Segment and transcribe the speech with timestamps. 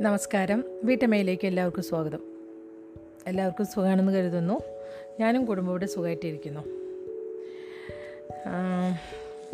[0.00, 0.64] നമസ്കാരം.
[0.84, 2.18] വീട്ടമ്മയിലേക്ക് എല്ലാവർക്കും സ്വാഗതം.
[3.26, 4.60] എല്ലാവർക്കും സുഖമാണെന്ന് കരുതുന്നു.
[5.20, 6.60] ഞാനും കുടുംബത്തോടെ സുഖമായിട്ടിരിക്കുന്നു.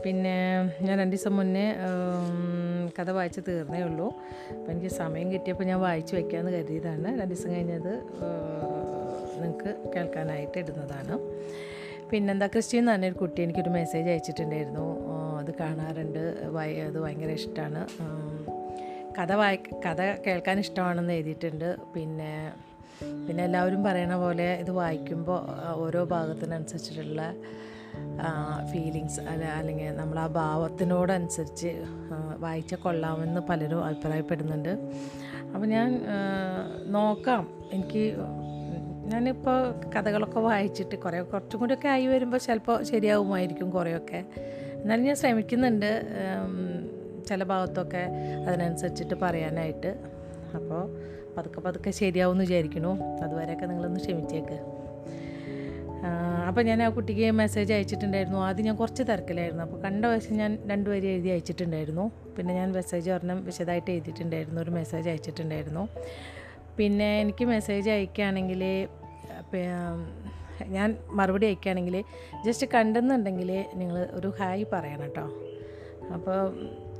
[0.04, 0.34] പിന്നെ
[0.82, 1.74] ഞാൻ രണ്ട് ദിവസം മുന്നേ
[2.98, 4.06] കഥ വായിച്ച് തീർന്നേ ഉള്ളൂ.
[4.50, 7.08] അപ്പം എനിക്ക് സമയം കിട്ടിയപ്പോൾ ഞാൻ വായിച്ചു വയ്ക്കാമെന്ന് കരുതിയതാണ്.
[7.08, 7.94] രണ്ട് ദിവസം കഴിഞ്ഞത്
[9.40, 11.18] നിങ്ങൾക്ക് കേൾക്കാനായിട്ട് ഇടുന്നതാണ്.
[12.10, 14.86] പിന്നെന്താ ക്രിസ്റ്റീൻ എന്ന് പറഞ്ഞൊരു കുട്ടി എനിക്കൊരു മെസ്സേജ് അയച്ചിട്ടുണ്ടായിരുന്നു.
[15.38, 16.24] അത് കാണാറുണ്ട്.
[16.86, 17.86] അത് ഭയങ്കര ഇഷ്ടമാണ്
[19.18, 21.76] കഥ വായി കഥ കേൾക്കാൻ ഇഷ്ടമാണെന്ന് എഴുതിയിട്ടുണ്ട്.
[21.94, 22.52] പിന്നെ
[23.28, 25.40] പിന്നെ എല്ലാവരും പറയണ പോലെ ഇത് വായിക്കുമ്പോൾ
[25.74, 27.22] ഓരോ ഭാഗത്തിനനുസരിച്ചിട്ടുള്ള
[28.72, 31.72] ഫീലിങ്സ് അല്ല അല്ലെങ്കിൽ നമ്മൾ ആ ഭാവത്തിനോടനുസരിച്ച്
[32.38, 34.72] വായിച്ച കൊള്ളാമെന്ന് പലരും അഭിപ്രായപ്പെടുന്നുണ്ട്.
[35.54, 35.90] അപ്പോൾ ഞാൻ
[36.86, 37.42] നോക്കാം.
[37.72, 38.04] എനിക്ക്
[39.12, 39.58] ഞാനിപ്പോൾ
[39.94, 44.24] കഥകളൊക്കെ വായിച്ചിട്ട് കുറേ കുറച്ചും കൂടിയൊക്കെ ആയി വരുമ്പോൾ ചിലപ്പോൾ ശരിയാവുമായിരിക്കും കുറേയൊക്കെ.
[44.82, 45.90] എന്നാലും ഞാൻ ശ്രമിക്കുന്നുണ്ട്.
[47.26, 48.02] ചില ഭാഗത്തൊക്കെ
[48.46, 49.90] അതിനനുസരിച്ചിട്ട് പറയാനായിട്ട്.
[50.54, 50.82] അപ്പോൾ
[51.36, 52.92] പതുക്കെ പതുക്കെ ശരിയാവും എന്ന് വിചാരിക്കുന്നു.
[53.24, 54.58] അതുവരെയൊക്കെ നിങ്ങളൊന്ന് ക്ഷമിച്ചേക്ക്.
[56.48, 58.38] അപ്പോൾ ഞാൻ ആ കുട്ടിക്ക് മെസ്സേജ് അയച്ചിട്ടുണ്ടായിരുന്നു.
[58.38, 59.62] ആദ്യം ഞാൻ കുറച്ച് തിരക്കിലായിരുന്നു.
[59.64, 62.10] അപ്പോൾ കണ്ട വശം ഞാൻ രണ്ട് വരി എഴുതി അയച്ചിട്ടുണ്ടായിരുന്നു.
[62.36, 64.60] പിന്നെ ഞാൻ മെസ്സേജ് ഒരെണ്ണം വിശദമായിട്ട് എഴുതിയിട്ടുണ്ടായിരുന്നു.
[64.60, 65.88] ഒരു മെസ്സേജ് അയച്ചിട്ടുണ്ടായിരുന്നു.
[66.76, 68.88] പിന്നെ എനിക്ക് മെസ്സേജ് അയക്കുകയാണെങ്കിൽ
[70.68, 72.04] ഞാൻ മറുപടി അയക്കുകയാണെങ്കിൽ
[72.44, 75.26] ജസ്റ്റ് കണ്ടെന്നുണ്ടെങ്കിൽ നിങ്ങൾ ഒരു ഹായ് പറയണം കേട്ടോ.
[76.14, 76.38] അപ്പോൾ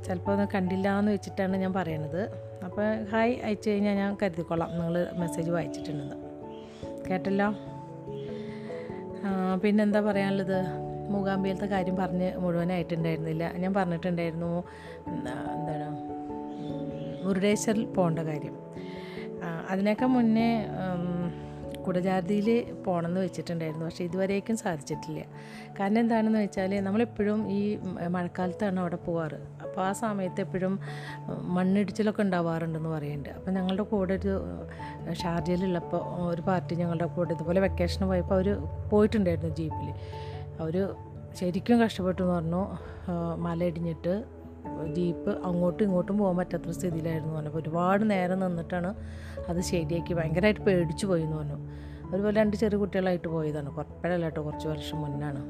[0.05, 2.21] ചിലപ്പോൾ ഒന്ന് കണ്ടില്ല എന്ന് വെച്ചിട്ടാണ് ഞാൻ പറയണത്.
[2.65, 6.15] അപ്പോൾ ഹായ് അയച്ചു കഴിഞ്ഞാൽ ഞാൻ കരുതിക്കൊള്ളാം നിങ്ങൾ മെസ്സേജ് വായിച്ചിട്ടുണ്ടെന്ന്.
[7.09, 7.49] കേട്ടല്ലോ?
[9.63, 10.59] പിന്നെന്താ പറയാനുള്ളത്?
[11.11, 13.51] മൂകാംബിയിലത്തെ കാര്യം പറഞ്ഞ് മുഴുവനായിട്ടുണ്ടായിരുന്നില്ല.
[13.53, 14.63] ഞാൻ പറഞ്ഞിട്ടുണ്ടായിരുന്നു
[15.07, 15.87] എന്താണ്
[17.25, 18.55] മുരുടേശ്വറിൽ പോകേണ്ട കാര്യം.
[19.69, 20.49] അതിനൊക്കെ മുന്നേ
[21.85, 22.49] കുടജാതിയിൽ
[22.85, 23.85] പോകണമെന്ന് വെച്ചിട്ടുണ്ടായിരുന്നു.
[23.87, 25.21] പക്ഷേ ഇതുവരേക്കും സാധിച്ചിട്ടില്ല.
[25.79, 27.61] കാരണം എന്താണെന്ന് വെച്ചാൽ നമ്മളെപ്പോഴും ഈ
[28.15, 29.39] മഴക്കാലത്താണ് അവിടെ പോവാറ്.
[29.65, 30.75] അപ്പോൾ ആ സമയത്ത് എപ്പോഴും
[31.57, 33.31] മണ്ണിടിച്ചിലൊക്കെ ഉണ്ടാവാറുണ്ടെന്ന് പറയുന്നുണ്ട്.
[33.37, 34.35] അപ്പോൾ ഞങ്ങളുടെ കൂടെ ഒരു
[35.23, 36.01] ഷാർജയിലുള്ളപ്പോൾ
[36.31, 38.49] ഒരു പാർട്ടി ഞങ്ങളുടെ കൂടെ ഇതുപോലെ വെക്കേഷന് പോയപ്പോൾ അവർ
[38.93, 39.89] പോയിട്ടുണ്ടായിരുന്നു ജീപ്പിൽ
[40.63, 40.77] അവർ
[41.39, 42.63] ശരിക്കും കഷ്ടപ്പെട്ടു എന്ന് പറഞ്ഞു.
[43.45, 44.13] മലയിടിഞ്ഞിട്ട്
[44.95, 47.49] ജീപ്പ് അങ്ങോട്ടും ഇങ്ങോട്ടും പോകാൻ പറ്റാത്ത സ്ഥിതിയിലായിരുന്നു പറഞ്ഞു.
[47.51, 48.89] അപ്പോൾ ഒരുപാട് നേരം നിന്നിട്ടാണ്
[49.49, 51.57] അത് ശരിയാക്കി ഭയങ്കരമായിട്ട് പേടിച്ചു പോയി എന്ന് പറഞ്ഞു.
[52.11, 53.69] അതുപോലെ രണ്ട് ചെറിയ കുട്ടികളായിട്ട് പോയതാണ്.
[53.77, 55.41] കുറപ്പഴല്ല കേട്ടോ കുറച്ച് വർഷം മുന്നാണ്.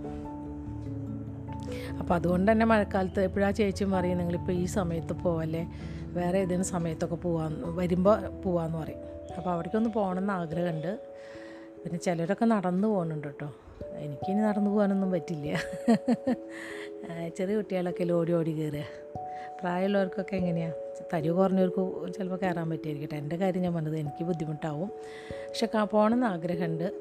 [1.99, 5.63] അപ്പോൾ അതുകൊണ്ട് തന്നെ മഴക്കാലത്ത് എപ്പോഴാ ചേച്ചിയും പറയും നിങ്ങളിപ്പോൾ ഈ സമയത്ത് പോവല്ലേ?
[6.17, 9.01] വേറെ ഏതെങ്കിലും സമയത്തൊക്കെ പോവാന്ന് വരുമ്പോൾ പോവാന്ന് പറയും.
[9.37, 10.91] അപ്പോൾ അവിടേക്കൊന്ന് പോകണമെന്ന് ആഗ്രഹമുണ്ട്.
[11.83, 13.47] പിന്നെ ചിലരൊക്കെ നടന്നു പോകുന്നുണ്ട് കേട്ടോ.
[14.03, 15.47] എനിക്കിനി നടന്നു പോകാനൊന്നും പറ്റില്ല.
[17.37, 18.83] ചെറിയ കുട്ടികളൊക്കെ ഓടി ഓടി കയറുക.
[19.61, 20.73] പ്രായമുള്ളവർക്കൊക്കെ എങ്ങനെയാണ്
[21.13, 24.87] തരി കുറഞ്ഞവർക്ക് ചിലപ്പോൾ കയറാൻ പറ്റിയിരിക്കട്ടെ എന്റെ കാര്യം ഞാൻ പറഞ്ഞത് എനിക്ക് ബുദ്ധിമുട്ടാവും.
[25.49, 26.93] പക്ഷെ പോകണമെന്ന് ആഗ്രഹമുണ്ട്.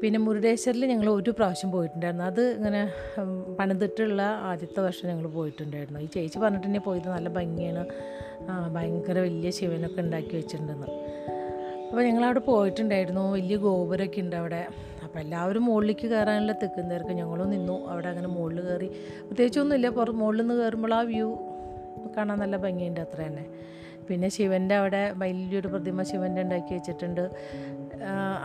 [0.00, 2.24] പിന്നെ മുരുടേശ്വരിൽ ഞങ്ങൾ ഒരു പ്രാവശ്യം പോയിട്ടുണ്ടായിരുന്നു.
[2.24, 2.92] അത് ഇങ്ങനെ
[3.58, 6.00] പണിതിട്ടുള്ള ആദ്യത്തെ വർഷം ഞങ്ങൾ പോയിട്ടുണ്ടായിരുന്നു.
[6.00, 7.84] ഈ ചേച്ചി പറഞ്ഞിട്ടുണ്ടെങ്കിൽ പോയത് നല്ല ഭംഗിയാണ്.
[8.74, 10.86] ഭയങ്കര വലിയ ശിവനൊക്കെ ഉണ്ടാക്കി വെച്ചിട്ടുണ്ടെന്ന്.
[11.90, 13.32] അപ്പോൾ ഞങ്ങളവിടെ പോയിട്ടുണ്ടായിരുന്നു.
[13.32, 14.66] വലിയ ഗോപുരമൊക്കെ ഉണ്ട് അവിടെ.
[15.04, 17.88] അപ്പോൾ എല്ലാവരും മുകളിലേക്ക് കയറാനുള്ള തെക്കും ഞങ്ങളും നിന്നു.
[17.88, 18.88] അവിടെ അങ്ങനെ മുകളിൽ കയറി.
[19.26, 19.88] പ്രത്യേകിച്ചൊന്നുമില്ല.
[19.88, 21.45] പുറ മുകളിൽ നിന്ന് കയറുമ്പോൾ ആ വ്യൂ
[22.16, 23.44] കാണാൻ നല്ല ഭംഗിയുണ്ട് അത്ര തന്നെ.
[24.08, 27.24] പിന്നെ ശിവന്റെ അവിടെ വലിയൊരു പ്രതിമ ശിവന്റെ ഉണ്ടാക്കി വെച്ചിട്ടുണ്ട്.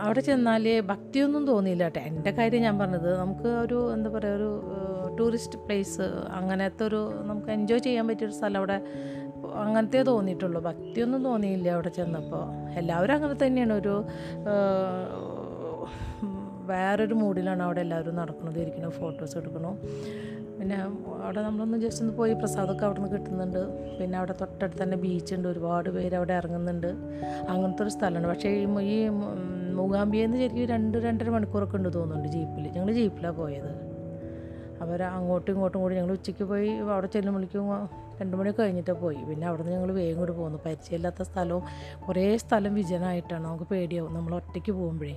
[0.04, 2.00] അവിടെ ചെന്നാൽ ഭക്തിയൊന്നും തോന്നിയില്ല കേട്ടോ.
[2.10, 4.50] എന്റെ കാര്യം ഞാൻ പറഞ്ഞത് നമുക്ക് ഒരു എന്താ പറയുക ഒരു
[5.18, 6.06] ടൂറിസ്റ്റ് പ്ലേസ്
[6.38, 7.00] അങ്ങനത്തെ ഒരു
[7.30, 8.78] നമുക്ക് എൻജോയ് ചെയ്യാൻ പറ്റിയൊരു സ്ഥലം അവിടെ
[9.64, 10.60] അങ്ങനത്തെ തോന്നിയിട്ടുള്ളൂ.
[10.70, 12.44] ഭക്തിയൊന്നും തോന്നിയില്ല അവിടെ ചെന്നപ്പോൾ
[12.80, 13.74] എല്ലാവരും അങ്ങനെ തന്നെയാണ്.
[13.82, 13.94] ഒരു
[16.72, 18.58] വേറൊരു മൂഡിലാണ് അവിടെ എല്ലാവരും നടക്കുന്നത്.
[18.64, 19.74] ഇരിക്കണം ഫോട്ടോസ് എടുക്കണം.
[20.62, 20.76] പിന്നെ
[21.26, 23.62] അവിടെ നമ്മളൊന്ന് ജസ്റ്റ് ഒന്ന് പോയി പ്രസാദമൊക്കെ അവിടെ നിന്ന് കിട്ടുന്നുണ്ട്.
[23.98, 26.90] പിന്നെ അവിടെ തൊട്ടടുത്ത് തന്നെ ബീച്ചുണ്ട് ഒരുപാട് പേര് അവിടെ ഇറങ്ങുന്നുണ്ട്.
[27.52, 28.50] അങ്ങനത്തെ ഒരു സ്ഥലമാണ് പക്ഷേ
[28.92, 28.96] ഈ
[29.78, 33.72] മൂകാംബികയിൽ നിന്ന് ശരിക്കും രണ്ട് രണ്ടര മണിക്കൂറൊക്കെ ഉണ്ട് തോന്നുന്നുണ്ട് ജീപ്പിൽ ഞങ്ങൾ ജീപ്പിലാണ് പോയത്.
[34.84, 37.66] അവർ അങ്ങോട്ടും ഇങ്ങോട്ടും കൂടി ഞങ്ങൾ ഉച്ചയ്ക്ക് പോയി അവിടെ ചെല്ലുമ്പോഴേക്കും
[38.22, 39.16] രണ്ട് മണി കഴിഞ്ഞിട്ട് പോയി.
[39.16, 40.58] പിന്നെ അവിടെ നിന്ന് ഞങ്ങൾ വേഗം കൂടി പോന്നു.
[40.66, 41.62] പരിചയമില്ലാത്ത സ്ഥലവും
[42.08, 44.14] കുറേ സ്ഥലം വിജനമായിട്ടാണ് നമുക്ക് പേടിയാവും.
[44.14, 45.16] നമ്മൾ ഒറ്റയ്ക്ക് പോകുമ്പോഴേ.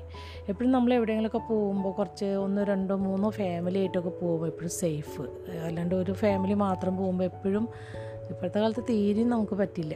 [0.50, 5.22] എപ്പോഴും നമ്മൾ എവിടെയെങ്കിലുമൊക്കെ പോകുമ്പോൾ കുറച്ച് ഒന്ന് രണ്ടോ മൂന്നോ ഫാമിലി ആയിട്ടൊക്കെ പോകുമ്പോൾ എപ്പോഴും സേഫ്
[5.52, 7.69] അല്ലാണ്ട് ഒരു ഫാമിലി മാത്രം പോകുമ്പോൾ എപ്പോഴും
[8.30, 9.96] ഇപ്പോഴത്തെ കാലത്ത് തീരെയും നമുക്ക് പറ്റില്ല.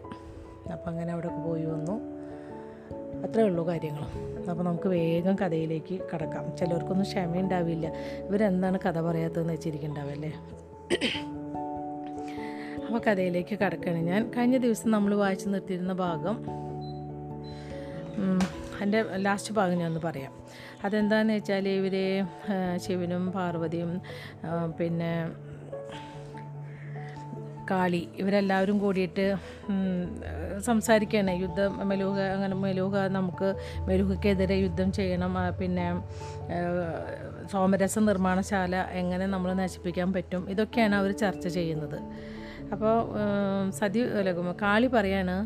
[0.71, 2.19] അപ്പം അങ്ങനെ അവിടെയൊക്കെ പോയി വന്നു.
[3.23, 4.03] അത്രേ ഉള്ളൂ കാര്യങ്ങൾ
[4.49, 6.57] അപ്പോൾ നമുക്ക് വേഗം കഥയിലേക്ക് കടക്കാം.
[6.57, 7.87] ചിലർക്കൊന്നും ക്ഷമയുണ്ടാവില്ല.
[8.27, 10.33] ഇവരെന്താണ് കഥ പറയാത്തതെന്ന് വെച്ചിരിക്കുന്നുണ്ടാവല്ലേ
[12.89, 14.05] അപ്പോൾ കഥയിലേക്ക് കടക്കണം.
[14.05, 16.35] ഞാൻ കഴിഞ്ഞ ദിവസം നമ്മൾ വായിച്ചു നിർത്തിയിരുന്ന ഭാഗം
[18.83, 20.31] എന്റെ ലാസ്റ്റ് ഭാഗം ഞാൻ ഒന്ന് പറയാം.
[20.85, 21.95] അതെന്താണെന്ന് വെച്ചാൽ ഇവർ
[22.85, 23.91] ശിവനും പാർവതിയും
[24.79, 25.11] പിന്നെ
[27.71, 29.25] കാളി ഇവരെല്ലാവരും കൂടിയിട്ട്
[30.67, 33.49] സംസാരിക്കുകയാണ് യുദ്ധം മെലൂഹ അങ്ങനെ മെലൂഹ നമുക്ക്
[33.89, 35.35] മെലൂഹയ്ക്കെതിരെ യുദ്ധം ചെയ്യണം.
[35.59, 35.87] പിന്നെ
[37.53, 40.43] സോമരസ നിർമ്മാണശാല എങ്ങനെ നമ്മൾ നശിപ്പിക്കാൻ പറ്റും?
[40.49, 41.99] ഇതൊക്കെയാണ് അവർ ചർച്ച ചെയ്യുന്നത്.
[42.71, 42.95] അപ്പോൾ
[43.69, 44.31] സതി അല്ല
[44.61, 45.37] കാളി പറയാണ്.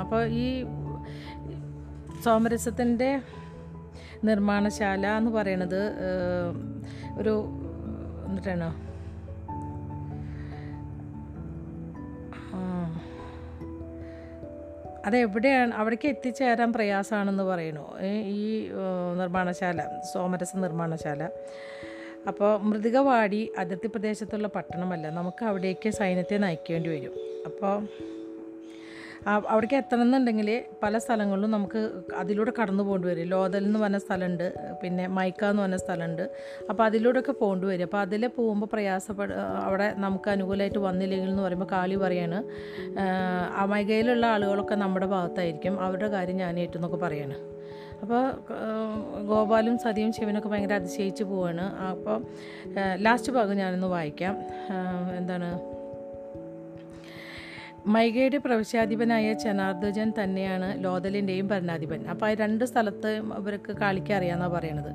[0.00, 0.46] അപ്പോൾ ഈ
[2.24, 3.10] സോമരസത്തിന്റെ
[4.24, 5.80] നിർമ്മാണശാല എന്ന് പറയണത്
[7.18, 7.34] ഒരു
[8.26, 8.70] എന്നിട്ടാണോ.
[15.06, 17.84] അതെവിടെയാണ് അവിടേക്ക് എത്തിച്ചേരാൻ പ്രയാസമാണെന്ന് പറയുന്നു
[18.38, 18.70] ഈ
[19.18, 19.82] നിർമ്മാണശാല
[20.12, 21.28] സോമരസ നിർമ്മാണശാല.
[22.28, 25.10] അപ്പോൾ മൃതികവാടി അതിർത്തി പ്രദേശത്തുള്ള പട്ടണമല്ല.
[25.10, 27.14] നമുക്ക് അവിടേക്ക് സൈന്യത്തെ നയിക്കേണ്ടി വരും.
[27.46, 27.74] അപ്പോൾ
[29.26, 31.80] അവിടേക്ക് എത്തണം എന്നുണ്ടെങ്കിൽ പല സ്ഥലങ്ങളിലും നമുക്ക്
[32.14, 33.26] അതിലൂടെ കടന്നു പോകേണ്ടി വരും.
[33.26, 34.54] ലോതൽ എന്ന് പറഞ്ഞ സ്ഥലമുണ്ട്.
[34.82, 36.30] പിന്നെ മൈക്ക എന്ന് പറഞ്ഞ സ്ഥലമുണ്ട്.
[36.70, 37.84] അപ്പോൾ അതിലൂടെയൊക്കെ പോകേണ്ടി വരും.
[37.84, 42.38] അപ്പോൾ അതിൽ പോകുമ്പോൾ പ്രയാസപ്പെട അവിടെ നമുക്ക് അനുകൂലമായിട്ട് വന്നില്ലെങ്കിൽ എന്ന് പറയുമ്പോൾ കാളി പറയാണ്
[43.60, 45.80] ആ മൈകയിലുള്ള ആളുകളൊക്കെ നമ്മുടെ ഭാഗത്തായിരിക്കും.
[45.80, 47.55] അവരുടെ കാര്യം ഞാൻ ഏറ്റെന്നൊക്കെ പറയാണ്.
[48.02, 48.24] അപ്പോൾ
[49.26, 51.64] ഗോപാലും സതിയും ശിവനൊക്കെ ഭയങ്കര അതിശയിച്ച് പോവാണ്.
[51.78, 52.26] അപ്പോൾ
[52.96, 54.36] ലാസ്റ്റ് ഭാഗം ഞാനൊന്ന് വായിക്കാം.
[55.16, 55.76] എന്താണ്?
[57.88, 62.06] മൈകയുടെ പ്രവിശ്യാധിപനായ ചനാർദ്ദജൻ തന്നെയാണ് ലോതലിന്റെയും ഭരണാധിപൻ.
[62.06, 64.90] അപ്പോൾ ആ രണ്ട് സ്ഥലത്ത് ഇവർക്ക് കളിക്കറിയാമെന്നാണ് പറയണത്.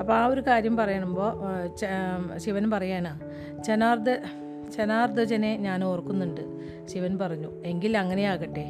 [0.00, 1.32] അപ്പോൾ ആ ഒരു കാര്യം പറയുമ്പോൾ
[2.36, 3.12] ശിവൻ പറയാണ്
[3.64, 4.10] ചനാർദ്ദ
[4.76, 6.40] ചനാർദ്ദജനെ ഞാൻ ഓർക്കുന്നുണ്ട്
[6.92, 7.50] ശിവൻ പറഞ്ഞു.
[7.64, 8.66] എങ്കിൽ അങ്ങനെയാകട്ടെ.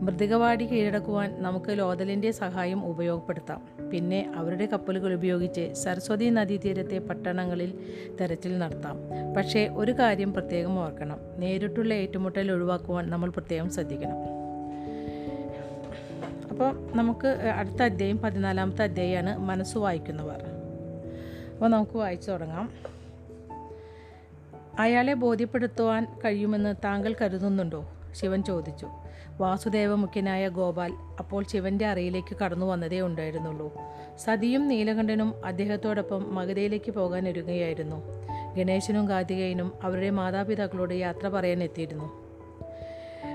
[0.00, 3.90] മൃതികവാടി കീഴടക്കുവാൻ നമുക്ക് ലോതലിന്റെ സഹായം ഉപയോഗപ്പെടുത്താം.
[3.90, 7.78] പിന്നെ അവരുടെ കപ്പലുകൾ ഉപയോഗിച്ച് സരസ്വതി നദീതീരത്തെ പട്ടണങ്ങളിൽ
[8.20, 8.96] തെരച്ചിൽ നടത്താം.
[9.36, 11.18] പക്ഷേ ഒരു കാര്യം പ്രത്യേകം ഓർക്കണം.
[11.36, 14.16] നേരിട്ടുള്ള ഏറ്റുമുട്ടൽ ഒഴിവാക്കുവാൻ നമ്മൾ പ്രത്യേകം ശ്രദ്ധിക്കണം.
[16.50, 20.42] അപ്പോൾ നമുക്ക് അടുത്ത അധ്യായം പതിനാലാമത്തെ അധ്യായമാണ് മനസ്സ് വായിക്കുന്നവർ.
[21.52, 22.70] അപ്പോൾ നമുക്ക് വായിച്ചു തുടങ്ങാം.
[24.78, 27.84] അയാളെ ബോധ്യപ്പെടുത്തുവാൻ കഴിയുമെന്ന് താങ്കൾ കരുതുന്നുണ്ടോ?
[28.12, 28.88] ശിവൻ ചോദിച്ചു.
[29.40, 33.74] വാസുദേവ മുഖ്യനായ ഗോപാൽ അപ്പോൾ ശിവന്റെ അറയിലേക്ക് കടന്നു വന്നതേ ഉണ്ടായിരുന്നുള്ളൂ.
[34.18, 37.96] സതിയും നീലകണ്ഠനും അദ്ദേഹത്തോടൊപ്പം മഗധയിലേക്ക് പോകാൻ ഒരുങ്ങുകയായിരുന്നു.
[38.56, 42.30] ഗണേശനും കാർത്തികേയനും അവരുടെ മാതാപിതാക്കളോട് യാത്ര പറയാൻ എത്തിയിരുന്നു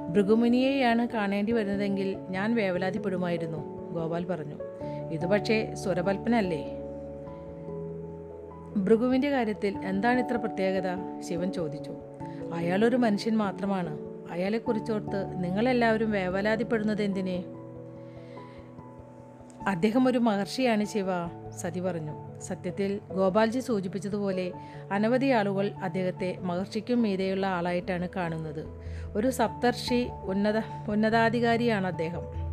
[0.09, 4.55] ഭൃഗുമുനിയെയാണ് കാണേണ്ടി വരുന്നതെങ്കിൽ ഞാൻ വേവലാതിപ്പെടുമായിരുന്നു ഗോപാൽ പറഞ്ഞു.
[5.11, 6.79] ഇത് പക്ഷേ സ്വരപൽപ്പനല്ലേ
[8.77, 11.21] ഭൃഗുവിന്റെ കാര്യത്തിൽ എന്താണ് ഇത്ര പ്രത്യേകത?
[11.29, 11.91] ശിവൻ ചോദിച്ചു.
[12.53, 14.14] അയാളൊരു മനുഷ്യൻ മാത്രമാണ്.
[14.31, 17.43] അയാളെക്കുറിച്ചോർത്ത് നിങ്ങളെല്ലാവരും വേവലാതിപ്പെടുന്നത് എന്തിനെ?
[19.67, 21.05] അദ്ദേഹം ഒരു മഹർഷിയാണ് ശിവ
[21.49, 22.39] സതി പറഞ്ഞു.
[22.39, 24.51] സത്യത്തിൽ ഗോപാൽജി സൂചിപ്പിച്ചതുപോലെ
[24.91, 28.65] അനവധി ആളുകൾ അദ്ദേഹത്തെ മഹർഷിക്കും മീതെയുള്ള ആളായിട്ടാണ് കാണുന്നത്.
[29.17, 30.57] ഒരു സപ്തർഷി ഉന്നത
[30.89, 32.45] ഉന്നതാധികാരിയാണ് അദ്ദേഹം.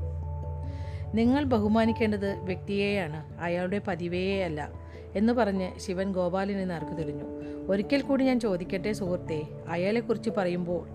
[1.15, 4.73] നിങ്ങൾ ബഹുമാനിക്കേണ്ടത് വ്യക്തിയെയാണ് അയാളുടെ പതിവേയല്ല
[5.17, 7.25] എന്ന് പറഞ്ഞ് ശിവൻ ഗോപാലിനെ നറുക്കു തെളിഞ്ഞു
[7.69, 10.87] ഒരിക്കൽ കൂടി ഞാൻ ചോദിക്കട്ടെ സുഹൃത്തെ അയാളെക്കുറിച്ച് പറയുമ്പോൾ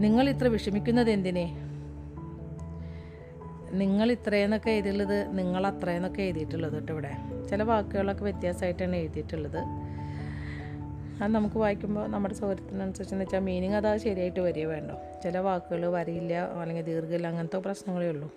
[0.00, 1.70] നിങ്ങൾ ഇത്ര വിഷമിക്കുന്നത് എന്തിനെ
[3.72, 7.12] നിങ്ങൾ ഇത്രയെന്നൊക്കെ എഴുതിയുള്ളത് നിങ്ങൾ അത്രയെന്നൊക്കെ എഴുതിയിട്ടുള്ളത് കേട്ടോ ഇവിടെ.
[7.50, 9.58] ചില വാക്കുകളൊക്കെ വ്യത്യാസമായിട്ടാണ് എഴുതിയിട്ടുള്ളത്.
[11.22, 14.94] അത് നമുക്ക് വായിക്കുമ്പോൾ നമ്മുടെ സൗകര്യത്തിനനുസരിച്ചെന്ന് വെച്ചാൽ മീനിങ് അത് ശരിയായിട്ട് വരിക വേണ്ടോ?
[15.24, 18.32] ചില വാക്കുകൾ വരിയില്ല അല്ലെങ്കിൽ ദീർഘമില്ല അങ്ങനത്തെ പ്രശ്നങ്ങളേ ഉള്ളൂ.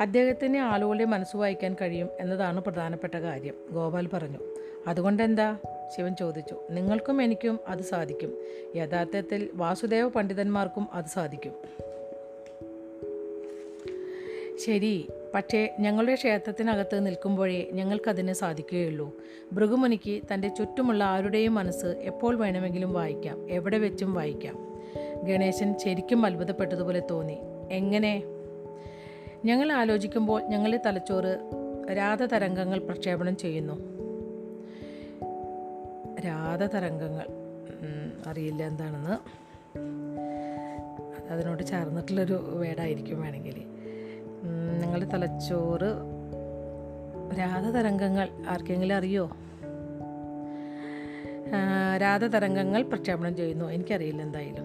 [0.00, 3.54] അദ്ദേഹത്തിന് ആളുകളുടെ മനസ്സ് വായിക്കാൻ കഴിയും എന്നതാണ് പ്രധാനപ്പെട്ട കാര്യം.
[3.70, 4.55] ഗോപാൽ പറഞ്ഞു.
[4.86, 5.58] അതുകൊണ്ട് എന്താ
[5.96, 6.56] ശിവൻ ചോദിച്ചു.
[6.70, 8.38] നിങ്ങൾക്കും എനിക്കും അത് സാധിക്കും.
[8.76, 11.52] യഥാർത്ഥത്തിൽ വാസുദേവ പണ്ഡിതന്മാർക്കും അത് സാധിക്കും.
[14.66, 15.08] ശരി.
[15.34, 19.16] പക്ഷേ ഞങ്ങളുടെ ക്ഷേത്രത്തിനകത്ത് നിൽക്കുമ്പോഴേ ഞങ്ങൾക്കതിന് സാധിക്കുകയുള്ളൂ.
[19.52, 23.50] ഭൃഗുമുനിക്ക് തന്റെ ചുറ്റുമുള്ള ആരുടെയും മനസ്സ് എപ്പോൾ വേണമെങ്കിലും വായിക്കാം.
[23.50, 24.82] എവിടെ വെച്ചും വായിക്കാം.
[25.22, 27.38] ഗണേശൻ ശരിക്കും അത്ഭുതപ്പെട്ടതുപോലെ തോന്നി.
[27.70, 28.22] എങ്ങനെ?
[29.44, 31.38] ഞങ്ങൾ ആലോചിക്കുമ്പോൾ ഞങ്ങളുടെ തലച്ചോറ്
[31.96, 33.95] രാധതരംഗങ്ങൾ പ്രക്ഷേപണം ചെയ്യുന്നു.
[36.26, 37.26] രാധതരംഗങ്ങൾ തരംഗങ്ങൾ
[38.26, 39.46] അറിയില്ല എന്താണെന്ന്.
[41.32, 43.64] അതിനോട് ചേർന്നിട്ടുള്ളൊരു വേടായിരിക്കും വേണമെങ്കിൽ.
[44.80, 45.92] നിങ്ങളുടെ തലച്ചോറ്.
[47.38, 49.30] രാധതരംഗങ്ങൾ ആർക്കെങ്കിലും അറിയോ?
[52.02, 53.64] രാധ രാധതരംഗങ്ങൾ പ്രക്ഷേപണം ചെയ്യുന്നു.
[53.64, 54.64] എനിക്കറിയില്ല എന്തായാലും.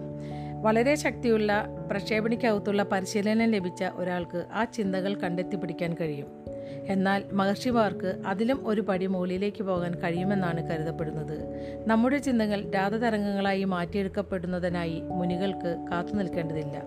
[0.62, 6.41] വളരെ ശക്തിയുള്ള പ്രക്ഷേപണിക്കകത്തുള്ള പരിശീലനം ലഭിച്ച ഒരാൾക്ക് ആ ചിന്തകൾ കണ്ടെത്തി പിടിക്കാൻ കഴിയും.
[6.86, 11.38] എന്നാൽ മഹർഷിമാർക്ക് അതിലും ഒരു പടി മുകളിലേക്ക് പോകാൻ കഴിയുമെന്നാണ് കരുതപ്പെടുന്നത്.
[11.86, 16.82] നമ്മുടെ ചിന്തകൾ രാധതരംഗങ്ങളായി മാറ്റിയെടുക്കപ്പെടുന്നതിനായി മുനികൾക്ക് കാത്തു നിൽക്കേണ്ടതില്ല.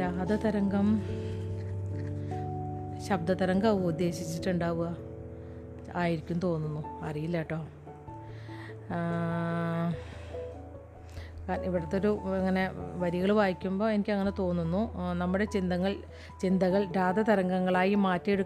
[0.00, 1.02] രാധതരംഗം
[3.08, 4.96] ശബ്ദതരംഗമാവും ഉദ്ദേശിച്ചിട്ടുണ്ടാവുക?
[5.96, 7.04] ആയിരിക്കും തോന്നുന്നു.
[7.04, 7.66] അറിയില്ല കേട്ടോ.
[11.56, 15.96] ഇവിടുത്തെ ഒരു ഇങ്ങനെ വരികൾ വായിക്കുമ്പോൾ എനിക്ക് അങ്ങനെ തോന്നുന്നു നമ്മുടെ ചിന്തകൾ
[16.40, 18.44] ചിന്തകൾ രാധതരംഗങ്ങളായി മാറ്റിയെടു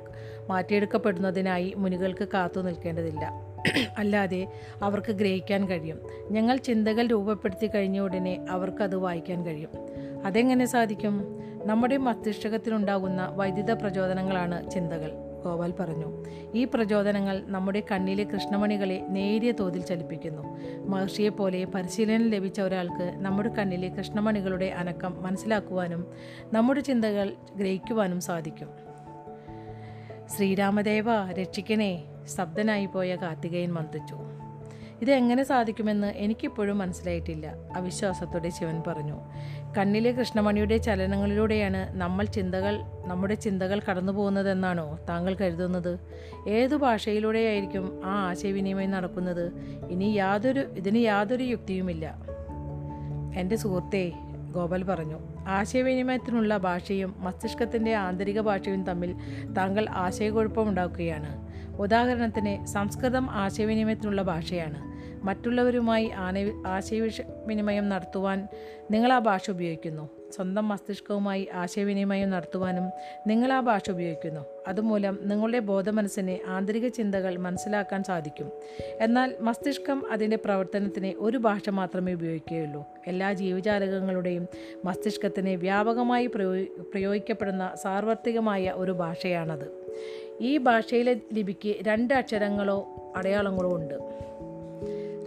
[0.49, 3.55] മാറ്റിയെടുക്കപ്പെടുന്നതിനായി മുനികൾക്ക് കാത്തു നിൽക്കേണ്ടതില്ല.
[3.99, 4.49] അല്ലാതെ
[4.83, 6.01] അവർക്ക് ഗ്രഹിക്കാൻ കഴിയും.
[6.31, 9.71] ഞങ്ങൾ ചിന്തകൾ രൂപപ്പെടുത്തി കഴിഞ്ഞ ഉടനെ അവർക്കത് വായിക്കാൻ കഴിയും.
[10.25, 11.39] അതെങ്ങനെ സാധിക്കും?
[11.65, 15.24] നമ്മുടെ മസ്തിഷ്കത്തിലുണ്ടാകുന്ന വൈദ്യുത പ്രചോദനങ്ങളാണ് ചിന്തകൾ.
[15.45, 16.25] ഗോപാൽ പറഞ്ഞു.
[16.55, 20.59] ഈ പ്രചോദനങ്ങൾ നമ്മുടെ കണ്ണിലെ കൃഷ്ണമണികളെ നേരിയ തോതിൽ ചലിപ്പിക്കുന്നു.
[20.87, 26.07] മഹർഷിയെപ്പോലെ പരിശീലനം ലഭിച്ച ഒരാൾക്ക് നമ്മുടെ കണ്ണിലെ കൃഷ്ണമണികളുടെ അനക്കം മനസ്സിലാക്കുവാനും
[26.53, 28.69] നമ്മുടെ ചിന്തകൾ ഗ്രഹിക്കുവാനും സാധിക്കും.
[30.37, 34.17] ശ്രീരാമദേവ രക്ഷിക്കണേ സ്തബ്ധനായി പോയ കാർത്തികേയൻ മന്ത്രിച്ചു.
[35.03, 39.21] ഇതെങ്ങനെ സാധിക്കുമെന്ന് എനിക്കിപ്പോഴും മനസ്സിലായിട്ടില്ല അവിശ്വാസത്തോടെ ശിവൻ പറഞ്ഞു.
[39.79, 45.99] കണ്ണിലെ കൃഷ്ണമണിയുടെ ചലനങ്ങളിലൂടെയാണ് നമ്മൾ ചിന്തകൾ നമ്മുടെ ചിന്തകൾ കടന്നു പോകുന്നതെന്നാണോ താങ്കൾ കരുതുന്നത്?
[46.49, 49.53] ഏതു ഭാഷയിലൂടെയായിരിക്കും ആ ആശയവിനിമയം നടക്കുന്നത്?
[49.91, 52.19] ഇനി യാതൊരു ഇതിന് യാതൊരു യുക്തിയുമില്ല.
[53.37, 54.13] എന്റെ സുഹൃത്തെ
[54.51, 55.19] ഗോപാൽ പറഞ്ഞു.
[55.47, 59.15] ആശയവിനിമയത്തിനുള്ള ഭാഷയും മസ്തിഷ്കത്തിന്റെ ആന്തരിക ഭാഷയും തമ്മിൽ
[59.57, 61.45] താങ്കൾ ആശയക്കുഴപ്പമുണ്ടാക്കുകയാണ്.
[61.79, 64.94] ഉദാഹരണത്തിന് സംസ്കൃതം ആശയവിനിമയത്തിനുള്ള ഭാഷയാണ്.
[65.25, 68.49] മറ്റുള്ളവരുമായി ആന ആശയവിനിമയം നടത്തുവാൻ
[68.91, 70.09] നിങ്ങൾ ആ ഭാഷ ഉപയോഗിക്കുന്നു.
[70.33, 72.91] സ്വന്തം മസ്തിഷ്കവുമായി ആശയവിനിമയം നടത്തുവാനും
[73.27, 74.41] നിങ്ങൾ ആ ഭാഷ ഉപയോഗിക്കുന്നു.
[74.69, 78.51] അതുമൂലം നിങ്ങളുടെ ബോധമനസ്സിന് ആന്തരിക ചിന്തകൾ മനസ്സിലാക്കാൻ സാധിക്കും.
[79.01, 82.85] എന്നാൽ മസ്തിഷ്കം അതിന്റെ പ്രവർത്തനത്തിന് ഒരു ഭാഷ മാത്രമേ ഉപയോഗിക്കുകയുള്ളൂ.
[83.07, 84.49] എല്ലാ ജീവജാലകങ്ങളുടെയും
[84.85, 89.85] മസ്തിഷ്കത്തിന് വ്യാപകമായി പ്രയോ പ്രയോഗിക്കപ്പെടുന്ന സാർവത്രികമായ ഒരു ഭാഷയാണത്.
[90.41, 94.15] ഈ ഭാഷയിലെ ലിപിക്ക് രണ്ട് അക്ഷരങ്ങളോ അടയാളങ്ങളോ ഉണ്ട്.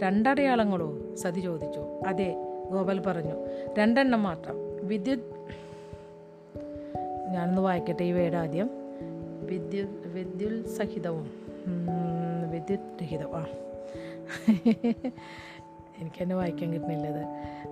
[0.02, 1.14] രണ്ടടയാളങ്ങളോ?
[1.14, 1.80] സതി ചോദിച്ചു.
[2.06, 2.34] അതെ
[2.70, 3.46] ഗോപാൽ പറഞ്ഞു.
[3.78, 4.88] രണ്ടെണ്ണം മാത്രം.
[4.88, 5.38] വിദ്യുത്
[7.32, 8.70] ഞാനൊന്ന് വായിക്കട്ടെ ഈ വേട് ആദ്യം.
[9.46, 11.30] വിദ്യുത് വിദ്യുൽ സഹിതവും.
[12.50, 13.36] വിദ്യുത് രഹിതവും.
[13.36, 13.46] ആ.
[15.98, 17.24] എനിക്ക് തന്നെ വായിക്കാൻ കിട്ടുന്നില്ലത്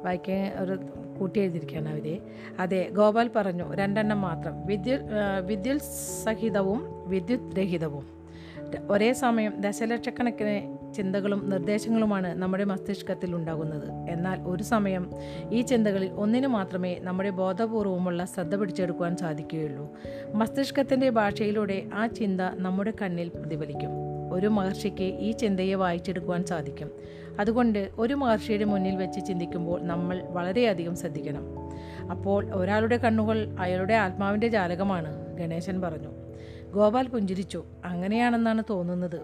[0.04, 0.78] വായിക്കാൻ ഒരു
[1.18, 2.20] കൂട്ടി എഴുതിയിരിക്കുകയാണ് അവർ
[2.58, 3.74] അതെ ഗോപാൽ പറഞ്ഞു.
[3.74, 4.66] രണ്ടെണ്ണം മാത്രം.
[4.66, 5.78] വിദ്യുൽ ആ, വിദ്യുൽ
[6.24, 8.15] സഹിതവും വിദ്യുത് രഹിതവും.
[8.90, 13.90] ഒരേ സമയം ദശലക്ഷക്കണക്കിന് ചിന്തകളും നിർദ്ദേശങ്ങളുമാണ് നമ്മുടെ മസ്തിഷ്കത്തിൽ ഉണ്ടാകുന്നത്.
[13.90, 15.10] എന്നാൽ ഒരു സമയം
[15.50, 19.92] ഈ ചിന്തകളിൽ ഒന്നിനു മാത്രമേ നമ്മുടെ ബോധപൂർവമുള്ള ശ്രദ്ധ പിടിച്ചെടുക്കുവാൻ സാധിക്കുകയുള്ളൂ.
[20.34, 23.90] മസ്തിഷ്കത്തിന്റെ ഭാഷയിലൂടെ ആ ചിന്ത നമ്മുടെ കണ്ണിൽ പ്രതിഫലിക്കും.
[24.32, 26.90] ഒരു മഹർഷിക്ക് ഈ ചിന്തയെ വായിച്ചെടുക്കുവാൻ സാധിക്കും.
[27.40, 31.42] അതുകൊണ്ട് ഒരു മഹർഷിയുടെ മുന്നിൽ വെച്ച് ചിന്തിക്കുമ്പോൾ നമ്മൾ വളരെയധികം ശ്രദ്ധിക്കണം.
[32.10, 36.25] അപ്പോൾ ഒരാളുടെ കണ്ണുകൾ അയാളുടെ ആത്മാവിന്റെ ജാലകമാണ് ഗണേശൻ പറഞ്ഞു.
[36.74, 37.64] ഗോപാൽ പുഞ്ചിരിച്ചു.
[37.84, 39.22] അങ്ങനെയാണെന്നാണ് തോന്നുന്നത്.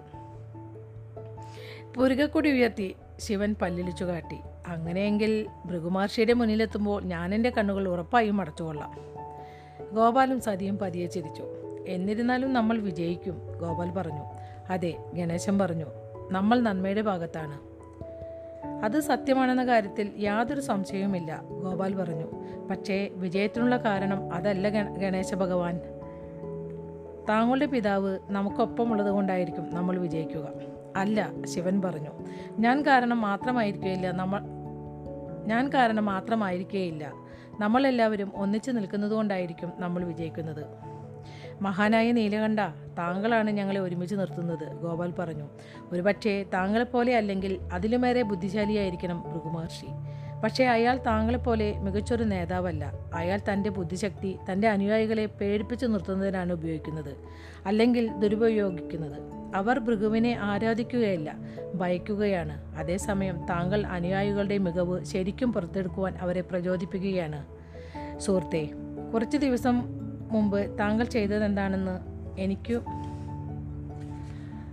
[1.96, 4.36] പുരുകക്കൊടി ഉയർത്തി ശിവൻ പല്ലിലിച്ചു കാട്ടി.
[4.66, 8.96] അങ്ങനെയെങ്കിൽ ഭൃഗുമഹർഷിയുടെ മുന്നിലെത്തുമ്പോൾ ഞാൻ എന്റെ കണ്ണുകൾ ഉറപ്പായും അടച്ചുകൊള്ളാം.
[9.94, 11.42] ഗോപാലും സതിയും പതിയെ ചിരിച്ചു.
[11.88, 14.22] എന്നിരുന്നാലും നമ്മൾ വിജയിക്കും ഗോപാൽ പറഞ്ഞു.
[14.70, 15.86] അതെ ഗണേശൻ പറഞ്ഞു.
[16.30, 17.72] നമ്മൾ നന്മയുടെ ഭാഗത്താണ്.
[18.84, 22.26] അത് സത്യമാണെന്ന കാര്യത്തിൽ യാതൊരു സംശയവുമില്ല ഗോപാൽ പറഞ്ഞു.
[22.70, 25.80] പക്ഷേ വിജയത്തിനുള്ള കാരണം അതല്ല ഗണേശ ഭഗവാൻ.
[27.28, 30.48] താങ്കളുടെ പിതാവ് നമുക്കൊപ്പമുള്ളത് കൊണ്ടായിരിക്കും നമ്മൾ വിജയിക്കുക.
[30.96, 32.10] അല്ല ശിവൻ പറഞ്ഞു
[32.58, 34.40] ഞാൻ കാരണം മാത്രമായിരിക്കുകയില്ല നമ്മൾ
[35.46, 37.12] ഞാൻ കാരണം മാത്രമായിരിക്കുകയില്ല
[37.60, 40.66] നമ്മളെല്ലാവരും ഒന്നിച്ചു നിൽക്കുന്നതുകൊണ്ടായിരിക്കും നമ്മൾ വിജയിക്കുന്നത്.
[41.62, 42.60] മഹാനായ നീലകണ്ഠ
[42.98, 45.48] താങ്കളാണ് ഞങ്ങളെ ഒരുമിച്ച് നിർത്തുന്നത് ഗോപാൽ പറഞ്ഞു.
[45.92, 49.86] ഒരുപക്ഷേ താങ്കളെപ്പോലെ അല്ലെങ്കിൽ അതിലുമേറെ ബുദ്ധിശാലിയായിരിക്കണം ഭൃഗുമഹർഷി.
[50.42, 52.92] പക്ഷേ അയാൾ താങ്കളെപ്പോലെ മികച്ചൊരു നേതാവല്ല.
[53.14, 57.16] അയാൾ തന്റെ ബുദ്ധിശക്തി തന്റെ അനുയായികളെ പേടിപ്പിച്ചു നിർത്തുന്നതിനാണ് ഉപയോഗിക്കുന്നത്.
[57.66, 59.22] അല്ലെങ്കിൽ ദുരുപയോഗിക്കുന്നത്.
[59.54, 61.34] അവർ ഭൃഗുവിനെ ആരാധിക്കുകയല്ല
[61.74, 62.76] ഭയക്കുകയാണ്.
[62.76, 67.46] അതേസമയം താങ്കൾ അനുയായികളുടെ മികവ് ശരിക്കും പുറത്തെടുക്കുവാൻ അവരെ പ്രചോദിപ്പിക്കുകയാണ്.
[68.20, 68.70] സുഹൃത്തെ
[69.14, 69.82] കുറച്ച് ദിവസം
[70.32, 72.00] മുമ്പ് താങ്കൾ ചെയ്തതെന്താണെന്ന്
[72.40, 72.80] എനിക്ക്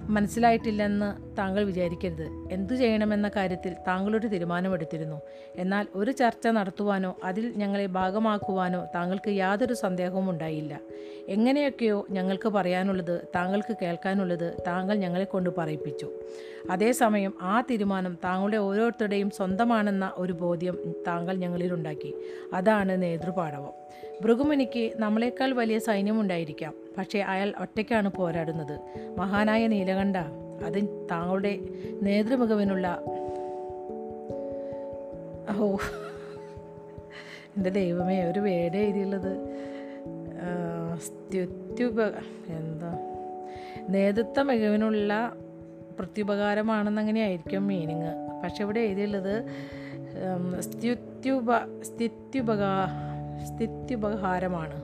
[0.09, 2.27] മനസ്സിലായിട്ടില്ലെന്ന് താങ്കൾ വിചാരിക്കരുത്.
[2.51, 5.22] എന്തു ചെയ്യണമെന്ന കാര്യത്തിൽ താങ്കളൊരു തീരുമാനമെടുത്തിരുന്നു.
[5.55, 10.79] എന്നാൽ ഒരു ചർച്ച നടത്തുവാനോ അതിൽ ഞങ്ങളെ ഭാഗമാക്കുവാനോ താങ്കൾക്ക് യാതൊരു സന്ദേഹവും ഉണ്ടായില്ല.
[11.27, 16.12] എങ്ങനെയൊക്കെയോ ഞങ്ങൾക്ക് പറയാനുള്ളത് താങ്കൾക്ക് കേൾക്കാനുള്ളത് താങ്കൾ ഞങ്ങളെ കൊണ്ട് പറയിപ്പിച്ചു.
[16.69, 20.77] അതേസമയം ആ തീരുമാനം താങ്കളുടെ ഓരോരുത്തരുടെയും സ്വന്തമാണെന്ന ഒരു ബോധ്യം
[21.08, 22.13] താങ്കൾ ഞങ്ങളിലുണ്ടാക്കി.
[22.53, 23.74] അതാണ് നേതൃപാടവം.
[24.22, 26.74] ഭൃഗുമുനിക്ക് നമ്മളെക്കാൾ വലിയ സൈന്യമുണ്ടായിരിക്കാം.
[26.98, 28.79] പക്ഷേ അയാൾ ഒറ്റയ്ക്കാണ് പോരാടുന്നത്.
[29.17, 30.15] മഹാനായ നീലകണ്ഠ
[30.65, 31.59] അത് താങ്കളുടെ
[32.01, 33.01] നേതൃമുഖവിനുള്ള
[35.59, 35.77] ഓ
[37.57, 39.31] എന്റെ ദൈവമേ ഒരു വേട് എഴുതിയുള്ളത്.
[40.97, 42.01] സ്ത്യുത്യുപ
[42.47, 42.91] എന്താ?
[43.89, 45.33] നേതൃത്വ മികവിനുള്ള
[45.99, 48.11] പ്രത്യുപകാരമാണെന്നങ്ങനെ ആയിരിക്കും മീനിങ്.
[48.43, 49.45] പക്ഷെ ഇവിടെ എഴുതിയുള്ളത്
[50.59, 52.71] സ്ത്യുത്യുപ സ്ഥിത്യുപകാ
[53.45, 54.77] സ്ഥിത്യുപകാരമാണ്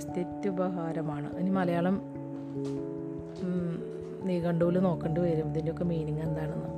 [0.00, 2.15] സ്ഥിത്യുപകാരമാണ് ഇനി മലയാളം
[2.56, 3.82] ഉം,
[4.24, 5.50] നിഘണ്ടുവിൽ നോക്കേണ്ടി വരും.
[5.50, 6.76] ഇതിന്റെയൊക്കെ മീനിങ് എന്താണെന്ന്.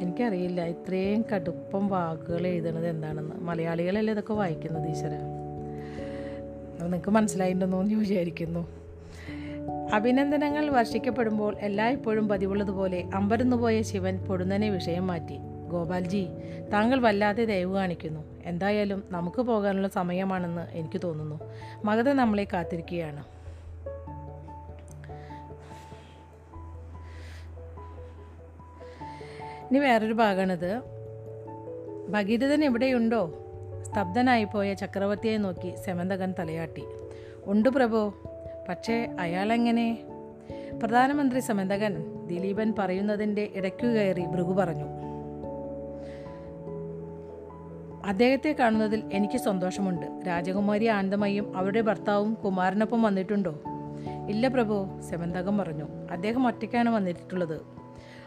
[0.00, 0.64] എനിക്കറിയില്ല.
[0.64, 3.36] ഇത്രയും കടുപ്പം വാക്കുകൾ എഴുതണത് എന്താണെന്ന്.
[3.36, 5.10] മലയാളികളല്ലേ ഇതൊക്കെ വായിക്കുന്നത് ഈശ്വര?
[6.82, 8.66] നിങ്ങൾക്ക് മനസ്സിലായിട്ടുണ്ടെന്നോ എന്ന് വിചാരിക്കുന്നു.
[9.92, 15.51] അഭിനന്ദനങ്ങൾ വർഷിക്കപ്പെടുമ്പോൾ എല്ലായ്പ്പോഴും പതിവുള്ളതുപോലെ അമ്പരന്നുപോയ ശിവൻ പൊടുന്നനെ വിഷയം മാറ്റി.
[15.72, 16.28] ഗോപാൽജി
[16.72, 18.20] താങ്കൾ വല്ലാതെ ദയവ് കാണിക്കുന്നു.
[18.44, 21.40] എന്തായാലും നമുക്ക് പോകാനുള്ള സമയമാണെന്ന് എനിക്ക് തോന്നുന്നു.
[21.84, 23.24] മകത നമ്മളെ കാത്തിരിക്കുകയാണ്.
[29.70, 30.82] ഇനി വേറൊരു ഭാഗമാണിത്.
[32.08, 33.38] ഭഗീരഥൻ എവിടെയുണ്ടോ?
[33.82, 36.82] സ്തബ്ധനായി പോയ ചക്രവർത്തിയെ നോക്കി സെമന്തകൻ തലയാട്ടി.
[37.44, 38.12] ഉണ്ട് പ്രഭു
[38.68, 39.98] പക്ഷേ അയാളെങ്ങനെ?
[40.82, 41.94] പ്രധാനമന്ത്രി സമന്തകൻ
[42.26, 45.11] ദിലീപൻ പറയുന്നതിന്റെ ഇടയ്ക്കു കയറി ഭൃഗു പറഞ്ഞു.
[48.06, 50.06] അദ്ദേഹത്തെ കാണുന്നതിൽ എനിക്ക് സന്തോഷമുണ്ട്.
[50.28, 53.62] രാജകുമാരി ആനന്ദമയും അവരുടെ ഭർത്താവും കുമാരനൊപ്പം വന്നിട്ടുണ്ടോ?
[54.28, 55.84] ഇല്ല പ്രഭു സെമന്തകം പറഞ്ഞു.
[56.10, 57.60] അദ്ദേഹം ഒറ്റയ്ക്കാണ് വന്നിട്ടുള്ളത്.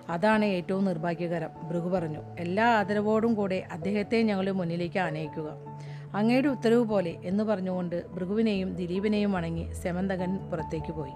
[0.09, 2.19] അതാണ് ഏറ്റവും നിർഭാഗ്യകരം ഭൃഗു പറഞ്ഞു.
[2.39, 5.51] എല്ലാ ആദരവോടും കൂടെ അദ്ദേഹത്തെ ഞങ്ങൾ മുന്നിലേക്ക് ആനയിക്കുക.
[6.13, 11.11] അങ്ങയുടെ ഉത്തരവ് പോലെ എന്ന് പറഞ്ഞുകൊണ്ട് ഭൃഗുവിനെയും ദിലീപിനെയും വണങ്ങി സെമന്തകൻ പുറത്തേക്ക് പോയി.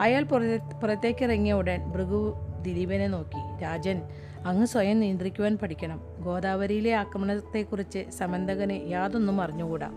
[0.00, 3.62] അയാൾ പുറത്തേക്കിറങ്ങിയ പുറത്തേക്ക് ഉടൻ ഭൃഗു ദിലീപിനെ നോക്കി.
[3.62, 4.02] രാജൻ
[4.46, 6.00] അങ്ങ് സ്വയം നിയന്ത്രിക്കുവാൻ പഠിക്കണം.
[6.20, 9.92] ഗോദാവരിയിലെ ആക്രമണത്തെക്കുറിച്ച് സമന്തകന് യാതൊന്നും അറിഞ്ഞുകൂടാ.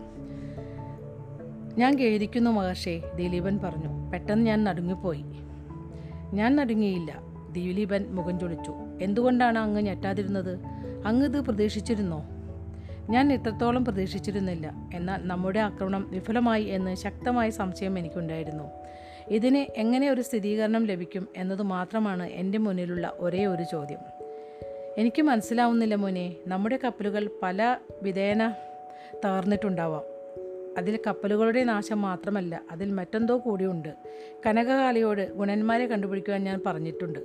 [1.78, 4.12] ഞാൻ ഖേദിക്കുന്നു മഹർഷേ ദിലീപൻ പറഞ്ഞു.
[4.12, 5.26] പെട്ടെന്ന് ഞാൻ നടുങ്ങിപ്പോയി.
[6.34, 7.20] ഞാൻ നടുങ്ങിയില്ല.
[7.52, 8.74] ദിലീപൻ മുഖം ചൊളിച്ചു.
[9.02, 10.60] എന്തുകൊണ്ടാണ് അങ്ങ് ഞെട്ടാതിരുന്നത്?
[11.06, 12.26] അങ്ങ് ഇത് പ്രതീക്ഷിച്ചിരുന്നോ?
[13.10, 14.74] ഞാൻ ഇത്രത്തോളം പ്രതീക്ഷിച്ചിരുന്നില്ല.
[14.94, 18.64] എന്നാൽ നമ്മുടെ ആക്രമണം വിഫലമായി എന്ന് ശക്തമായ സംശയം എനിക്കുണ്ടായിരുന്നു.
[19.28, 24.21] ഇതിന് എങ്ങനെ ഒരു സ്ഥിരീകരണം ലഭിക്കും എന്നത് മാത്രമാണ് എന്റെ മുന്നിലുള്ള ഒരേ ഒരു ചോദ്യം.
[24.98, 26.36] എനിക്ക് മനസ്സിലാവുന്നില്ല മോനെ.
[26.48, 28.54] നമ്മുടെ കപ്പലുകൾ പല വിധേന
[29.26, 30.02] തകർന്നിട്ടുണ്ടാവാം.
[30.78, 33.90] അതിൽ കപ്പലുകളുടെ നാശം മാത്രമല്ല അതിൽ മറ്റെന്തോ കൂടിയുണ്ട്.
[34.46, 37.20] കനകകാലിയോട് ഗുണന്മാരെ കണ്ടുപിടിക്കുവാൻ ഞാൻ പറഞ്ഞിട്ടുണ്ട്.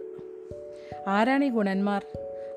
[1.08, 2.04] ആരാണ് ഈ ഗുണന്മാർ?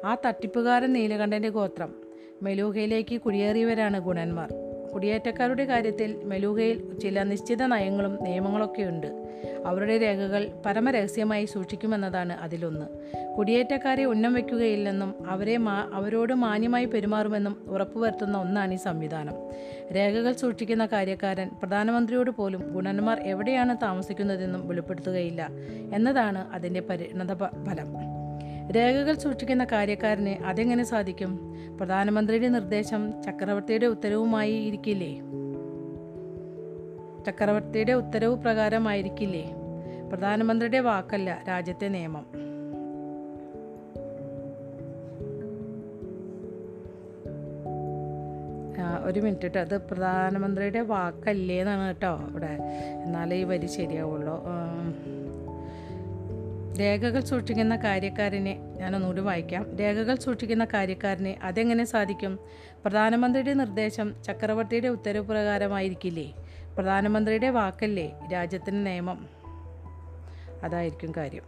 [0.06, 1.96] ആ തട്ടിപ്പുകാരൻ നീലകണ്ഠന്റെ ഗോത്രം.
[2.42, 4.69] മെലൂഹയിലേക്ക് കുടിയേറിയവരാണ് ഗുണന്മാർ.
[4.94, 9.26] കുടിയേറ്റക്കാരുടെ കാര്യത്തിൽ മെലൂഹയിൽ ചില നിശ്ചിത നയങ്ങളും നിയമങ്ങളൊക്കെയുണ്ട്.
[9.66, 12.86] അവരുടെ രേഖകൾ പരമരഹസ്യമായി സൂക്ഷിക്കുമെന്നതാണ് അതിലൊന്ന്.
[13.38, 19.34] കുടിയേറ്റക്കാരെ ഉന്നം വയ്ക്കുകയില്ലെന്നും അവരെ മാ അവരോട് മാന്യമായി പെരുമാറുമെന്നും ഉറപ്പുവരുത്തുന്ന ഒന്നാണ് ഈ സംവിധാനം.
[19.96, 25.50] രേഖകൾ സൂക്ഷിക്കുന്ന കാര്യക്കാരൻ പ്രധാനമന്ത്രിയോട് പോലും ഗുണന്മാർ എവിടെയാണ് താമസിക്കുന്നതെന്നും വെളിപ്പെടുത്തുകയില്ല.
[25.94, 28.19] എന്നതാണ് അതിന്റെ പരിണത ഫലം.
[28.76, 31.54] രേഖകൾ സൂക്ഷിക്കുന്ന കാര്യക്കാരന് അതെങ്ങനെ സാധിക്കും?
[31.78, 35.20] പ്രധാനമന്ത്രിയുടെ നിർദ്ദേശം ചക്രവർത്തിയുടെ ഉത്തരവുമായി ഇരിക്കില്ലേ?
[37.28, 39.56] ചക്രവർത്തിയുടെ ഉത്തരവ് പ്രകാരമായിരിക്കില്ലേ?
[40.10, 42.26] പ്രധാനമന്ത്രിയുടെ വാക്കല്ല രാജ്യത്തെ നിയമം.
[49.04, 49.60] ഒരു മിനിറ്റ് കേട്ടോ.
[49.60, 52.60] അത് പ്രധാനമന്ത്രിയുടെ വാക്കല്ലേ എന്നാണ് കേട്ടോ അവിടെ
[53.06, 54.44] എന്നാലേ ഈ വരി ശരിയാവുള്ളൂ.
[56.80, 59.78] രേഖകൾ സൂക്ഷിക്കുന്ന കാര്യക്കാരനെ ഞാനൊന്നുകൂടി വായിക്കാം.
[59.80, 62.40] രേഖകൾ സൂക്ഷിക്കുന്ന കാര്യക്കാരനെ അതെങ്ങനെ സാധിക്കും?
[62.86, 66.34] പ്രധാനമന്ത്രിയുടെ നിർദ്ദേശം ചക്രവർത്തിയുടെ ഉത്തരവ് പ്രകാരമായിരിക്കില്ലേ?
[66.78, 69.28] പ്രധാനമന്ത്രിയുടെ വാക്കല്ലേ രാജ്യത്തിന് നിയമം?
[70.64, 71.44] അതായിരിക്കും കാര്യം.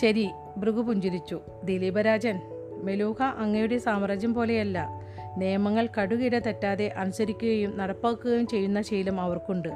[0.00, 1.40] ശരി ഭൃഗു പുഞ്ചിരിച്ചു.
[1.64, 2.40] ദിലീപരാജൻ
[2.82, 4.88] മെലൂഹ അങ്ങയുടെ സാമ്രാജ്യം പോലെയല്ല.
[5.36, 9.68] നിയമങ്ങൾ കടുകിട തെറ്റാതെ അനുസരിക്കുകയും നടപ്പാക്കുകയും ചെയ്യുന്ന ശീലം അവർക്കുണ്ട്.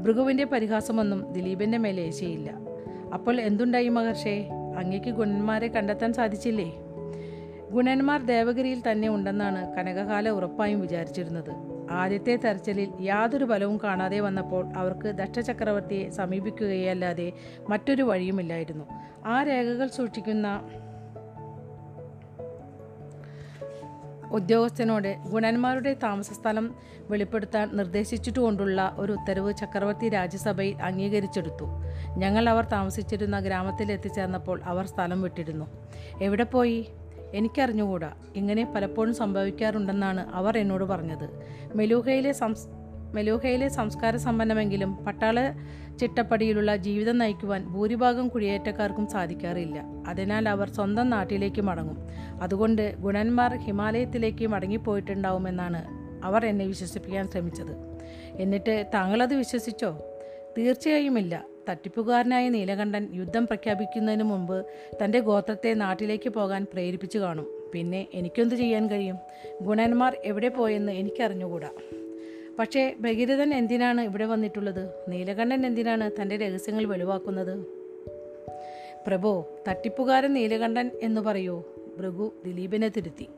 [0.00, 2.77] ഭൃഗുവിന്റെ പരിഹാസമൊന്നും ദിലീപിന്റെ മേലെ ഏശയില്ല.
[3.14, 4.48] അപ്പോൾ എന്തുണ്ടായി മഹർഷേ?
[4.78, 6.72] അങ്ങേക്ക് ഗുണന്മാരെ കണ്ടെത്താൻ സാധിച്ചില്ലേ?
[7.70, 11.78] ഗുണന്മാർ ദേവഗിരിയിൽ തന്നെ ഉണ്ടെന്നാണ് കനകകാല ഉറപ്പായും വിചാരിച്ചിരുന്നത്.
[11.90, 17.32] ആദ്യത്തെ തെരച്ചിലിൽ യാതൊരു ഫലവും കാണാതെ വന്നപ്പോൾ അവർക്ക് ദക്ഷചക്രവർത്തിയെ സമീപിക്കുകയല്ലാതെ
[17.68, 18.84] മറ്റൊരു വഴിയുമില്ലായിരുന്നു.
[19.26, 20.62] ആ രേഖകൾ സൂക്ഷിക്കുന്ന
[24.32, 26.74] ഉദ്യോഗസ്ഥനോട് ഗുണന്മാരുടെ താമസസ്ഥലം
[27.10, 31.64] വെളിപ്പെടുത്താൻ നിർദ്ദേശിച്ചിട്ടുകൊണ്ടുള്ള ഒരു ഉത്തരവ് ചക്രവർത്തി രാജ്യസഭയിൽ അംഗീകരിച്ചെടുത്തു.
[32.16, 35.66] ഞങ്ങൾ അവർ താമസിച്ചിരുന്ന ഗ്രാമത്തിൽ എത്തിച്ചേർന്നപ്പോൾ അവർ സ്ഥലം വിട്ടിരുന്നു.
[36.22, 36.88] എവിടെ പോയി?
[37.34, 38.12] എനിക്കറിഞ്ഞുകൂടാ.
[38.36, 41.28] ഇങ്ങനെ പലപ്പോഴും സംഭവിക്കാറുണ്ടെന്നാണ് അവർ എന്നോട് പറഞ്ഞത്.
[41.74, 42.77] മെലൂഹയിലെ സംസ്
[43.14, 45.52] മെലൂഹയിലെ സംസ്കാര സമ്പന്നമെങ്കിലും പട്ടാള
[46.00, 49.84] ചിട്ടപ്പടിയിലുള്ള ജീവിതം നയിക്കുവാൻ ഭൂരിഭാഗം കുടിയേറ്റക്കാർക്കും സാധിക്കാറില്ല.
[50.08, 51.98] അതിനാൽ അവർ സ്വന്തം നാട്ടിലേക്ക് മടങ്ങും.
[52.42, 55.84] അതുകൊണ്ട് ഗുണന്മാർ ഹിമാലയത്തിലേക്ക് മടങ്ങിപ്പോയിട്ടുണ്ടാവുമെന്നാണ്
[56.24, 57.98] അവർ എന്നെ വിശ്വസിപ്പിക്കാൻ ശ്രമിച്ചത്.
[58.36, 59.98] എന്നിട്ട് താങ്കളത് വിശ്വസിച്ചോ?
[60.58, 61.44] തീർച്ചയായുമില്ല.
[61.68, 64.66] തട്ടിപ്പുകാരനായ നീലകണ്ഠൻ യുദ്ധം പ്രഖ്യാപിക്കുന്നതിന് മുമ്പ്
[65.04, 67.46] തന്റെ ഗോത്രത്തെ നാട്ടിലേക്ക് പോകാൻ പ്രേരിപ്പിച്ചു കാണും.
[67.74, 69.16] പിന്നെ എനിക്കെന്തു ചെയ്യാൻ കഴിയും?
[69.62, 71.68] ഗുണന്മാർ എവിടെ പോയെന്ന് എനിക്കറിഞ്ഞുകൂടാ.
[72.58, 74.90] പക്ഷേ ഭഗീരഥൻ എന്തിനാണ് ഇവിടെ വന്നിട്ടുള്ളത്?
[75.08, 77.66] നീലകണ്ഠൻ എന്തിനാണ് തന്റെ രഹസ്യങ്ങൾ വെളിവാക്കുന്നത്?
[79.06, 81.62] പ്രഭോ തട്ടിപ്പുകാരൻ നീലകണ്ഠൻ എന്ന് പറയൂ.
[81.98, 83.28] ഭൃഗു ദിലീപിനെ തിരുത്തി.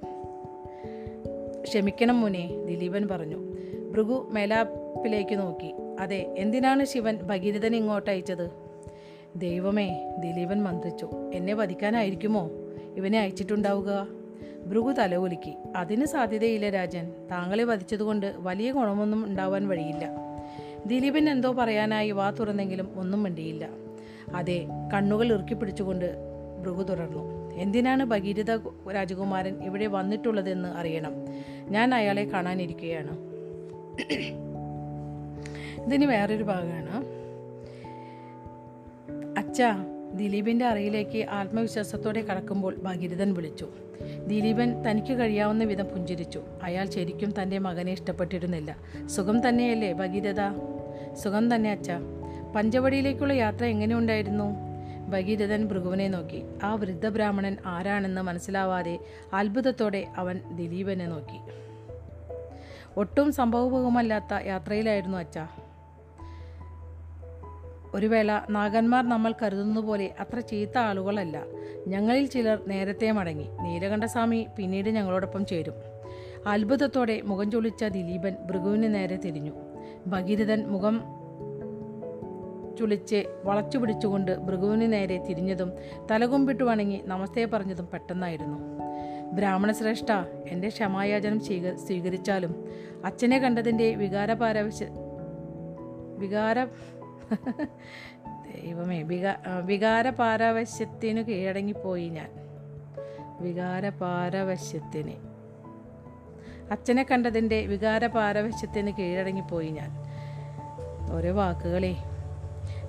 [1.63, 3.37] ക്ഷമിക്കണം മുനെ ദിലീപൻ പറഞ്ഞു.
[3.91, 5.73] ഭൃഗു മേലാപ്പിലേക്ക് നോക്കി.
[6.01, 8.51] അതെ എന്തിനാണ് ശിവൻ ഭഗീരഥൻ ഇങ്ങോട്ട് അയച്ചത്?
[9.37, 11.11] ദൈവമേ ദിലീപൻ മന്ത്രിച്ചു.
[11.35, 12.51] എന്നെ വധിക്കാനായിരിക്കുമോ?
[12.97, 14.20] ഇവനെ അയച്ചിട്ടുണ്ടാവുക?
[14.67, 15.55] ഭൃഗു തലകുലുക്കി.
[15.77, 17.13] അതിന് സാധ്യതയില്ല രാജൻ.
[17.31, 20.09] താങ്കളെ വധിച്ചതുകൊണ്ട് വലിയ ഗുണമൊന്നും ഉണ്ടാവാൻ വഴിയില്ല.
[20.87, 23.69] ദിലീപൻ എന്തോ പറയാനായി വാ തുറന്നെങ്കിലും ഒന്നും മിണ്ടിയില്ല.
[24.35, 26.17] അതെ കണ്ണുകൾ ഇറുക്കി പിടിച്ചുകൊണ്ട്
[26.63, 27.55] ഭൃഗു തുടർന്നു.
[27.55, 28.59] എന്തിനാണ് ഭഗീരഥ
[28.95, 31.13] രാജകുമാരൻ ഇവിടെ വന്നിട്ടുള്ളതെന്ന് അറിയണം.
[31.69, 33.19] ഞാൻ അയാളെ കാണാനിരിക്കുകയാണ്
[35.87, 37.21] ഇതിന് വേറൊരു ഭാഗമാണ്.
[39.39, 43.69] അച്ഛാ ദിലീപിന്റെ അറയിലേക്ക് ആത്മവിശ്വാസത്തോടെ കടക്കുമ്പോൾ ഭഗീരഥൻ വിളിച്ചു.
[44.27, 46.43] ദിലീപൻ തനിക്ക് കഴിയാവുന്ന വിധം പുഞ്ചിരിച്ചു.
[46.63, 48.77] അയാൾ ശരിക്കും തന്റെ മകനെ ഇഷ്ടപ്പെട്ടിരുന്നില്ല.
[49.07, 50.53] സുഖം തന്നെയല്ലേ ഭഗീരഥ?
[51.15, 51.91] സുഖം തന്നെ അച്ഛ.
[52.57, 54.55] പഞ്ചവടിയിലേക്കുള്ള യാത്ര എങ്ങനെയുണ്ടായിരുന്നു
[55.09, 56.43] ഭഗീരഥൻ ഭൃഗുവിനെ നോക്കി.
[56.63, 58.99] ആ വൃദ്ധ ബ്രാഹ്മണൻ ആരാണെന്ന് മനസ്സിലാവാതെ
[59.35, 61.41] അത്ഭുതത്തോടെ അവൻ ദിലീപനെ നോക്കി.
[62.97, 65.49] ഒട്ടും സംഭവബഹുമല്ലാത്ത യാത്രയിലായിരുന്നു അച്ഛാ.
[67.95, 71.43] ഒരു വേള നാഗന്മാർ നമ്മൾ കരുതുന്നത് പോലെ അത്ര ചീത്ത ആളുകളല്ല.
[71.89, 73.49] ഞങ്ങളിൽ ചിലർ നേരത്തെ മടങ്ങി.
[73.63, 75.75] നീലകണ്ഠസ്വാമി പിന്നീട് ഞങ്ങളോടൊപ്പം ചേരും.
[76.47, 79.53] അത്ഭുതത്തോടെ മുഖം ചൊളിച്ച ദിലീപൻ ഭൃഗുവിന് നേരെ തിരിഞ്ഞു.
[80.07, 81.01] ഭഗീരഥൻ മുഖം
[82.79, 85.73] ചുളിച്ച് വളച്ചു പിടിച്ചുകൊണ്ട് ഭൃഗുവിന് നേരെ തിരിഞ്ഞതും
[86.11, 88.59] തലകുമ്പിട്ട് വണങ്ങി നമസ്തേ പറഞ്ഞതും പെട്ടെന്നായിരുന്നു.
[89.33, 90.13] ബ്രാഹ്മണശ്രേഷ്ഠ
[90.49, 92.65] എന്റെ ക്ഷമായാചനം സ്വീക സ്വീകരിച്ചാലും
[93.05, 94.87] അച്ഛനെ കണ്ടതിന്റെ വികാരപാരവശ്യ
[96.19, 96.67] വികാര
[98.55, 102.31] ദൈവമേ വികാ വികാര പാരവശ്യത്തിനു കീഴടങ്ങിപ്പോയി ഞാൻ.
[103.41, 105.13] വികാര പാരവശ്യത്തിന്
[106.71, 109.91] അച്ഛനെ കണ്ടതിന്റെ വികാര പാരവശ്യത്തിന് കീഴടങ്ങിപ്പോയി ഞാൻ.
[111.13, 111.97] ഓരോ വാക്കുകളെ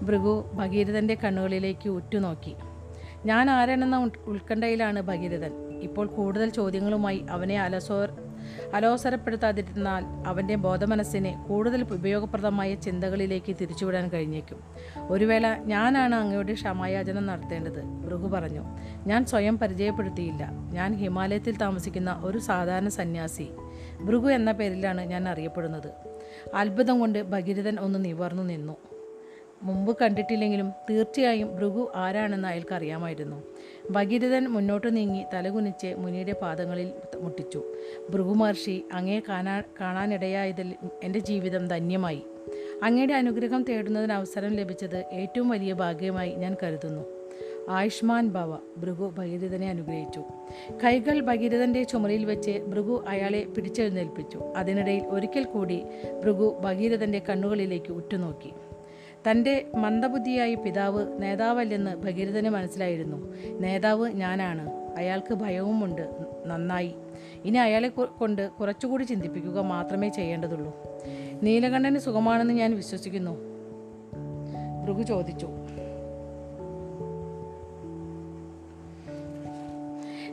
[0.02, 2.56] ഭൃഗു ഭഗീരഥന്റെ കണ്ണുകളിലേക്ക് ഉറ്റുനോക്കി.
[3.26, 5.80] ഞാൻ ആരാണെന്ന ഉത്കണ്ഠയിലാണ് ഭഗീരഥൻ.
[5.82, 8.08] ഇപ്പോൾ കൂടുതൽ ചോദ്യങ്ങളുമായി അവനെ അലസോ
[8.74, 14.64] അലോസരപ്പെടുത്താതിരുന്നാൽ അവന്റെ ബോധമനസ്സിനെ കൂടുതൽ ഉപയോഗപ്രദമായ ചിന്തകളിലേക്ക് തിരിച്ചുവിടാൻ കഴിഞ്ഞേക്കും.
[15.10, 17.82] ഒരു വേള ഞാനാണ് അങ്ങയുടെ ക്ഷമായാചനം നടത്തേണ്ടത്.
[17.84, 18.64] ഭൃഗു പറഞ്ഞു
[19.08, 20.50] ഞാൻ സ്വയം പരിചയപ്പെടുത്തിയില്ല.
[20.74, 23.50] ഞാൻ ഹിമാലയത്തിൽ താമസിക്കുന്ന ഒരു സാധാരണ സന്യാസി.
[24.04, 25.92] ഭൃഗു എന്ന പേരിലാണ് ഞാൻ അറിയപ്പെടുന്നത്.
[26.56, 28.76] അത്ഭുതം കൊണ്ട് ഭഗീരഥൻ ഒന്ന് നിവർന്നു നിന്നു.
[29.64, 33.44] മുമ്പ് കണ്ടിട്ടില്ലെങ്കിലും തീർച്ചയായും ഭൃഗു ആരാണെന്ന് അയാൾക്ക് അറിയാമായിരുന്നു.
[33.90, 36.92] ഭഗീരഥൻ മുന്നോട്ട് നീങ്ങി തലകുനിച്ച് മുനിയുടെ പാദങ്ങളിൽ
[37.22, 37.64] മുട്ടിച്ചു.
[38.10, 42.22] ഭൃഗുമഹർഷി അങ്ങേ കാണാ കാണാനിടയായതിൽ എന്റെ ജീവിതം ധന്യമായി.
[42.84, 47.04] അങ്ങയുടെ അനുഗ്രഹം തേടുന്നതിന് അവസരം ലഭിച്ചത് ഏറ്റവും വലിയ ഭാഗ്യമായി ഞാൻ കരുതുന്നു.
[47.70, 48.58] ആയുഷ്മാൻ ഭവ.
[48.78, 50.24] ഭൃഗു ഭഗീരഥനെ അനുഗ്രഹിച്ചു.
[50.84, 54.38] കൈകൾ ഭഗീരഥന്റെ ചുമലിൽ വെച്ച് ഭൃഗു അയാളെ പിടിച്ചെഴുന്നേൽപ്പിച്ചു.
[54.38, 55.84] അതിനിടയിൽ ഒരിക്കൽ കൂടി
[56.24, 58.52] ഭൃഗു ഭഗീരഥന്റെ കണ്ണുകളിലേക്ക് ഉറ്റുനോക്കി.
[59.30, 63.34] തന്റെ മന്ദബുദ്ധിയായി പിതാവ് നേതാവല്ലെന്ന് ഭഗീരഥന് മനസ്സിലായിരുന്നു.
[63.60, 64.70] നേതാവ് ഞാനാണ്.
[64.98, 66.10] അയാൾക്ക് ഭയവുമുണ്ട്.
[66.46, 66.96] നന്നായി.
[67.46, 70.76] ഇനി അയാളെ കൊണ്ട് കുറച്ചുകൂടി ചിന്തിപ്പിക്കുക മാത്രമേ ചെയ്യേണ്ടതുള്ളൂ.
[71.44, 73.38] നീലകണ്ഠന് സുഖമാണെന്ന് ഞാൻ വിശ്വസിക്കുന്നു.
[74.84, 75.48] ഭൃഗു ചോദിച്ചു.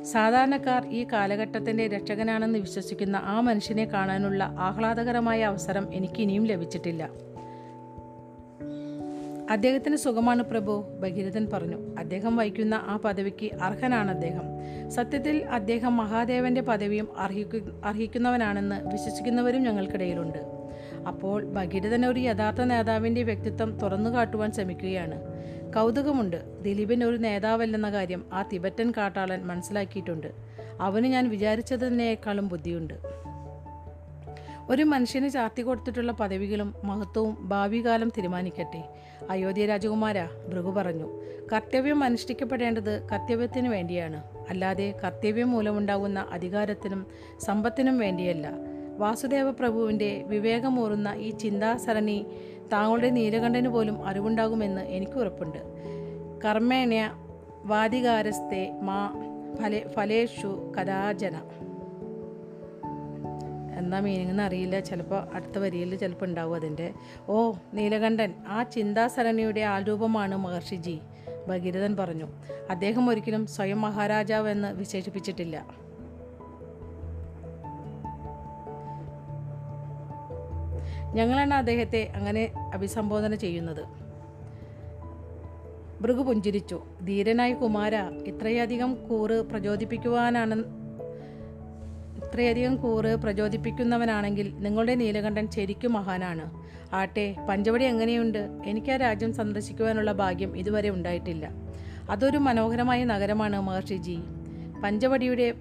[0.03, 7.11] സാധാരണക്കാർ ഈ കാലഘട്ടത്തിന്റെ രക്ഷകനാണെന്ന് വിശ്വസിക്കുന്ന ആ മനുഷ്യനെ കാണാനുള്ള ആഹ്ലാദകരമായ അവസരം എനിക്ക് ഇനിയും ലഭിച്ചിട്ടില്ല.
[9.51, 11.97] അദ്ദേഹത്തിന് സുഖമാണ് പ്രഭു ഭഗീരഥൻ പറഞ്ഞു.
[11.99, 14.43] അദ്ദേഹം വഹിക്കുന്ന ആ പദവിക്ക് അർഹനാണ് അദ്ദേഹം.
[14.91, 20.39] സത്യത്തിൽ അദ്ദേഹം മഹാദേവന്റെ പദവിയും അർഹിക്കു അർഹിക്കുന്നവനാണെന്ന് വിശ്വസിക്കുന്നവരും ഞങ്ങൾക്കിടയിലുണ്ട്.
[21.09, 25.21] അപ്പോൾ ഭഗീരഥൻ ഒരു യഥാർത്ഥ നേതാവിന്റെ വ്യക്തിത്വം തുറന്നു കാട്ടുവാൻ ശ്രമിക്കുകയാണ്.
[25.75, 26.63] കൗതുകമുണ്ട്.
[26.63, 30.33] ദിലീപൻ ഒരു നേതാവല്ലെന്ന കാര്യം ആ തിബറ്റൻ കാട്ടാളൻ മനസ്സിലാക്കിയിട്ടുണ്ട്.
[30.81, 32.95] അവന് ഞാൻ വിചാരിച്ചതിനേക്കാളും ബുദ്ധിയുണ്ട്.
[34.71, 38.85] ഒരു മനുഷ്യന് ചാർത്തി കൊടുത്തിട്ടുള്ള പദവികളും മഹത്വവും ഭാവി കാലം തീരുമാനിക്കട്ടെ.
[39.31, 41.21] അയോധ്യ രാജകുമാര ഭൃഗു പറഞ്ഞു.
[41.53, 44.23] കർത്തവ്യം അനുഷ്ഠിക്കപ്പെടേണ്ടത് കർത്തവ്യത്തിന് വേണ്ടിയാണ്.
[44.51, 47.07] അല്ലാതെ കർത്തവ്യം മൂലമുണ്ടാകുന്ന അധികാരത്തിനും
[47.41, 48.51] സമ്പത്തിനും വേണ്ടിയല്ല.
[48.99, 52.27] വാസുദേവ പ്രഭുവിന്റെ വിവേകമൂറുന്ന ഈ ചിന്താസരണി
[52.73, 55.59] താങ്കളുടെ നീലകണ്ഠന് പോലും അറിവുണ്ടാകുമെന്ന് എനിക്ക് ഉറപ്പുണ്ട്.
[56.45, 57.17] കർമ്മേണ
[57.65, 59.15] വാദികാരസ്തേ മാ
[59.63, 61.37] ഫലേ ഫലേഷു കഥാജന.
[63.79, 64.81] എന്താ മീനിങ് എന്ന് അറിയില്ല.
[64.81, 66.93] ചിലപ്പോൾ അടുത്ത വരിയിൽ ചിലപ്പോൾ ഉണ്ടാവും അതിന്റെ.
[67.29, 71.01] ഓ നീലകണ്ഠൻ ആ ചിന്താസരണിയുടെ ആൾരൂപമാണ് മഹർഷിജി
[71.49, 72.29] ഭഗീരഥൻ പറഞ്ഞു.
[72.71, 75.67] അദ്ദേഹം ഒരിക്കലും സ്വയം മഹാരാജാവ് എന്ന് വിശേഷിപ്പിച്ചിട്ടില്ല.
[81.15, 83.85] ഞങ്ങളാണ് അദ്ദേഹത്തെ അങ്ങനെ അഭിസംബോധന ചെയ്യുന്നത്.
[86.03, 86.83] ഭൃഗു പുഞ്ചിരിച്ചു.
[87.05, 90.78] ധീരനായ കുമാര ഇത്രയധികം കൂറ് പ്രചോദിപ്പിക്കുവാനാണ്
[92.29, 96.69] ഇത്രയധികം കൂറ് പ്രചോദിപ്പിക്കുന്നവനാണെങ്കിൽ നിങ്ങളുടെ നീലകണ്ഠൻ ശരിക്കും മഹാനാണ്.
[96.95, 98.49] ആട്ടെ പഞ്ചവടി എങ്ങനെയുണ്ട്?
[98.67, 101.51] എനിക്ക് ആ രാജ്യം സന്ദർശിക്കുവാനുള്ള ഭാഗ്യം ഇതുവരെ ഉണ്ടായിട്ടില്ല.
[102.11, 104.19] അതൊരു മനോഹരമായ നഗരമാണ് മഹർഷിജി
[104.85, 105.55] പഞ്ചവടിയുടെ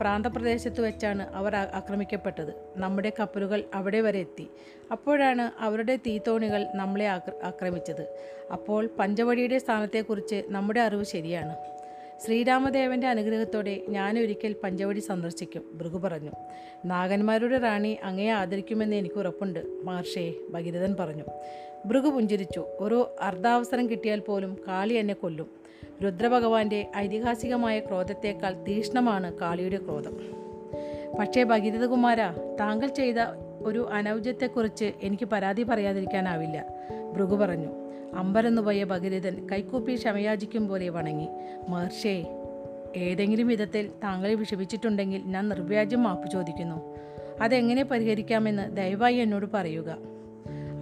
[0.00, 2.54] പ്രാന്തപ്രദേശത്ത് വെച്ചാണ് അവർ ആക്രമിക്കപ്പെട്ടത്.
[2.76, 4.48] നമ്മുടെ കപ്പലുകൾ അവിടെ വരെ എത്തി.
[4.92, 8.16] അപ്പോഴാണ് അവരുടെ തീത്തോണികൾ നമ്മളെ ആക്ര- ആക്രമിച്ചത്.
[8.52, 11.56] അപ്പോൾ പഞ്ചവടിയുടെ സ്ഥാനത്തെക്കുറിച്ച് നമ്മുടെ അറിവ് ശരിയാണ്.
[12.24, 16.30] ശ്രീരാമദേവന്റെ അനുഗ്രഹത്തോടെ ഞാനൊരിക്കൽ പഞ്ചവടി സന്ദർശിക്കും ഭൃഗു പറഞ്ഞു.
[16.84, 21.24] നാഗന്മാരുടെ റാണി അങ്ങയെ ആദരിക്കുമെന്ന് എനിക്ക് ഉറപ്പുണ്ട് മഹർഷേ ഭഗീരഥൻ പറഞ്ഞു.
[21.86, 22.60] ഭൃഗു പുഞ്ചിരിച്ചു.
[22.60, 25.46] ഒരു അർദ്ധാവസരം കിട്ടിയാൽ പോലും കാളി എന്നെ കൊല്ലും.
[26.04, 30.16] രുദ്രഭഗവാന്റെ ഐതിഹാസികമായ ക്രോധത്തേക്കാൾ തീക്ഷ്ണമാണ് കാളിയുടെ ക്രോധം.
[31.18, 32.16] പക്ഷേ ഭഗീരഥകുമാര
[32.60, 33.16] താങ്കൾ ചെയ്ത
[33.62, 36.66] ഒരു അനൗജ്യത്തെക്കുറിച്ച് എനിക്ക് പരാതി പറയാതിരിക്കാനാവില്ല
[37.12, 37.79] ഭൃഗു പറഞ്ഞു.
[38.14, 41.28] അമ്പരന്നു പോയ ഭഗീരഥൻ കൈക്കൂപ്പി ക്ഷമയാചിക്കും പോലെ വണങ്ങി.
[41.68, 42.26] മഹർഷേ
[42.96, 46.96] ഏതെങ്കിലും വിധത്തിൽ താങ്കളെ വിഷമിച്ചിട്ടുണ്ടെങ്കിൽ ഞാൻ നിർവ്യാജം മാപ്പ് ചോദിക്കുന്നു.
[47.40, 49.96] അതെങ്ങനെ പരിഹരിക്കാമെന്ന് ദയവായി എന്നോട് പറയുക.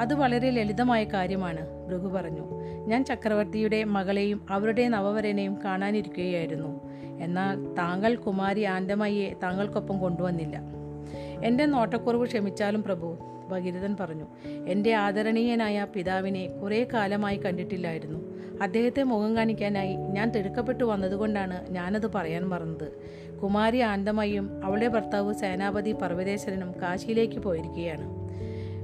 [0.01, 2.47] അത് വളരെ ലളിതമായ കാര്യമാണ് ഭൃഗു പറഞ്ഞു.
[2.87, 6.81] ഞാൻ ചക്രവർത്തിയുടെ മകളെയും അവരുടെ നവവരനെയും കാണാനിരിക്കുകയായിരുന്നു.
[7.21, 10.61] എന്നാൽ താങ്കൾ കുമാരി ആൻഡമയ്യെ താങ്കൾക്കൊപ്പം കൊണ്ടുവന്നില്ല.
[11.45, 13.17] എന്റെ നോട്ടക്കുറവ് ക്ഷമിച്ചാലും പ്രഭു
[13.49, 14.27] ഭഗീരഥൻ പറഞ്ഞു
[14.67, 18.39] എന്റെ ആദരണീയനായ പിതാവിനെ കുറേ കാലമായി കണ്ടിട്ടില്ലായിരുന്നു.
[18.63, 22.93] അദ്ദേഹത്തെ മുഖം കാണിക്കാനായി ഞാൻ തിടുക്കപ്പെട്ടു വന്നതുകൊണ്ടാണ് ഞാനത് പറയാൻ മറന്നത്.
[23.39, 28.29] കുമാരി ആനന്ദമയും അവളുടെ ഭർത്താവ് സേനാപതി പർവതേശ്വരനും കാശിയിലേക്ക് പോയിരിക്കുകയാണ്.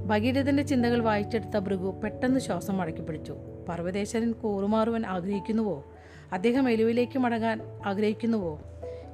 [0.07, 3.35] ഭഗീരഥന്റെ ചിന്തകൾ വായിച്ചെടുത്ത ഭൃഗു പെട്ടെന്ന് ശ്വാസം മടക്കി പിടിച്ചു.
[3.69, 5.93] പർവതേശ്വരൻ കൂറുമാറുവാൻ ആഗ്രഹിക്കുന്നുവോ?
[6.33, 8.61] അദ്ദേഹം എലുവിലേക്ക് മടങ്ങാൻ ആഗ്രഹിക്കുന്നുവോ?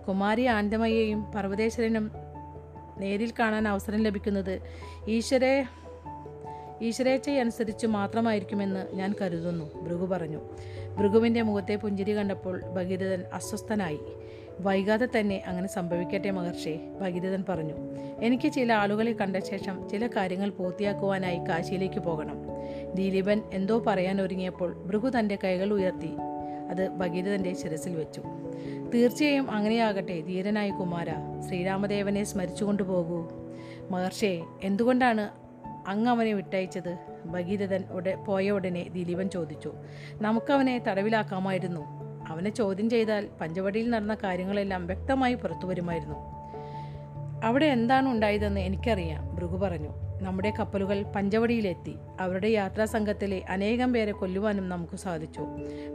[0.07, 2.11] കുമാരി ആനന്ദമയെയും പർവതേശ്വരനും
[3.01, 4.59] നേരിൽ കാണാൻ അവസരം ലഭിക്കുന്നത്
[5.07, 5.65] ഈശ്വരെ
[6.81, 10.39] ഈശ്വരേച്ഛയനുസരിച്ച് മാത്രമായിരിക്കുമെന്ന് ഞാൻ കരുതുന്നു ഭൃഗു പറഞ്ഞു.
[10.97, 13.99] ഭൃഗുവിന്റെ മുഖത്തെ പുഞ്ചിരി കണ്ടപ്പോൾ ഭഗീരഥൻ അസ്വസ്ഥനായി.
[14.59, 17.73] വൈകാതെ തന്നെ അങ്ങനെ സംഭവിക്കട്ടെ മഹർഷി ഭഗീരഥൻ പറഞ്ഞു.
[18.21, 22.37] എനിക്ക് ചില ആളുകളെ കണ്ട ശേഷം ചില കാര്യങ്ങൾ പൂർത്തിയാക്കുവാനായി കാശിയിലേക്ക് പോകണം.
[22.95, 26.11] ദിലീപൻ എന്തോ പറയാൻ ഒരുങ്ങിയപ്പോൾ ഭൃഗു തന്റെ കൈകൾ ഉയർത്തി.
[26.71, 28.23] അത് ഭഗീരഥന്റെ ശിരസിൽ വെച്ചു.
[28.93, 31.05] തീർച്ചയായും അങ്ങനെയാകട്ടെ ധീരനായ കുമാര
[31.47, 33.29] ശ്രീരാമദേവനെ സ്മരിച്ചുകൊണ്ടു പോകൂ.
[33.91, 35.29] മഹർഷേ എന്തുകൊണ്ടാണ്
[35.87, 36.97] അങ്ങ് അവനെ വിട്ടയച്ചത്?
[37.25, 39.73] ഭഗീരഥൻ ഉടെ പോയ ഉടനെ ദിലീപൻ ചോദിച്ചു.
[40.21, 42.01] നമുക്കവനെ തടവിലാക്കാമായിരുന്നു.
[42.27, 46.15] അവനെ ചോദ്യം ചെയ്താൽ പഞ്ചവടിയിൽ നടന്ന കാര്യങ്ങളെല്ലാം വ്യക്തമായി പുറത്തു വരുമായിരുന്നു.
[47.43, 50.10] അവിടെ എന്താണ് ഉണ്ടായതെന്ന് എനിക്കറിയാം ഭൃഗു പറഞ്ഞു.
[50.21, 51.95] നമ്മുടെ കപ്പലുകൾ പഞ്ചവടിയിലെത്തി.
[52.19, 55.41] അവരുടെ യാത്രാ സംഘത്തിലെ അനേകം പേരെ കൊല്ലുവാനും നമുക്ക് സാധിച്ചു.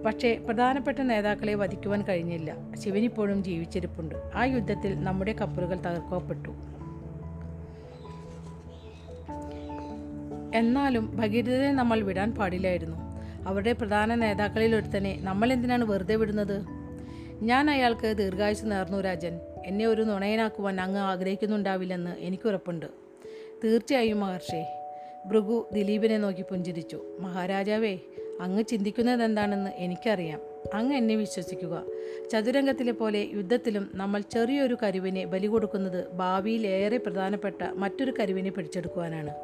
[0.07, 2.55] പക്ഷേ പ്രധാനപ്പെട്ട നേതാക്കളെ വധിക്കുവാൻ കഴിഞ്ഞില്ല.
[2.85, 4.15] ശിവനിപ്പോഴും ജീവിച്ചിരിപ്പുണ്ട്.
[4.35, 6.51] ആ യുദ്ധത്തിൽ നമ്മുടെ കപ്പലുകൾ തകർക്കപ്പെട്ടു.
[10.55, 12.97] എന്നാലും ഭഗീരഥനെ നമ്മൾ വിടാൻ പാടില്ലായിരുന്നു.
[13.49, 16.67] അവരുടെ പ്രധാന നേതാക്കളിൽ ഒരുത്തനെ നമ്മൾ എന്തിനാണ് വെറുതെ വിടുന്നത്?
[17.43, 19.41] ഞാൻ അയാൾക്ക് ദീർഘായുസ് നേർന്നു രാജൻ.
[19.67, 23.06] എന്നെ ഒരു നുണയനാക്കുവാൻ അങ്ങ് ആഗ്രഹിക്കുന്നുണ്ടാവില്ലെന്ന് എനിക്കുറപ്പുണ്ട്
[23.65, 24.65] തീർച്ചയായും മഹർഷി.
[25.27, 27.05] ഭൃഗു ദിലീപിനെ നോക്കി പുഞ്ചിരിച്ചു.
[27.21, 27.99] മഹാരാജാവേ
[28.41, 30.41] അങ്ങ് ചിന്തിക്കുന്നത് എന്താണെന്ന് എനിക്കറിയാം.
[30.75, 31.85] അങ്ങ് എന്നെ വിശ്വസിക്കുക.
[32.33, 39.35] ചതുരംഗത്തിലെ പോലെ യുദ്ധത്തിലും നമ്മൾ ചെറിയൊരു കരുവിനെ ബലി കൊടുക്കുന്നത് ഭാവിയിൽ ഏറെ പ്രധാനപ്പെട്ട മറ്റൊരു കരുവിനെ പിടിച്ചെടുക്കുവാനാണ്.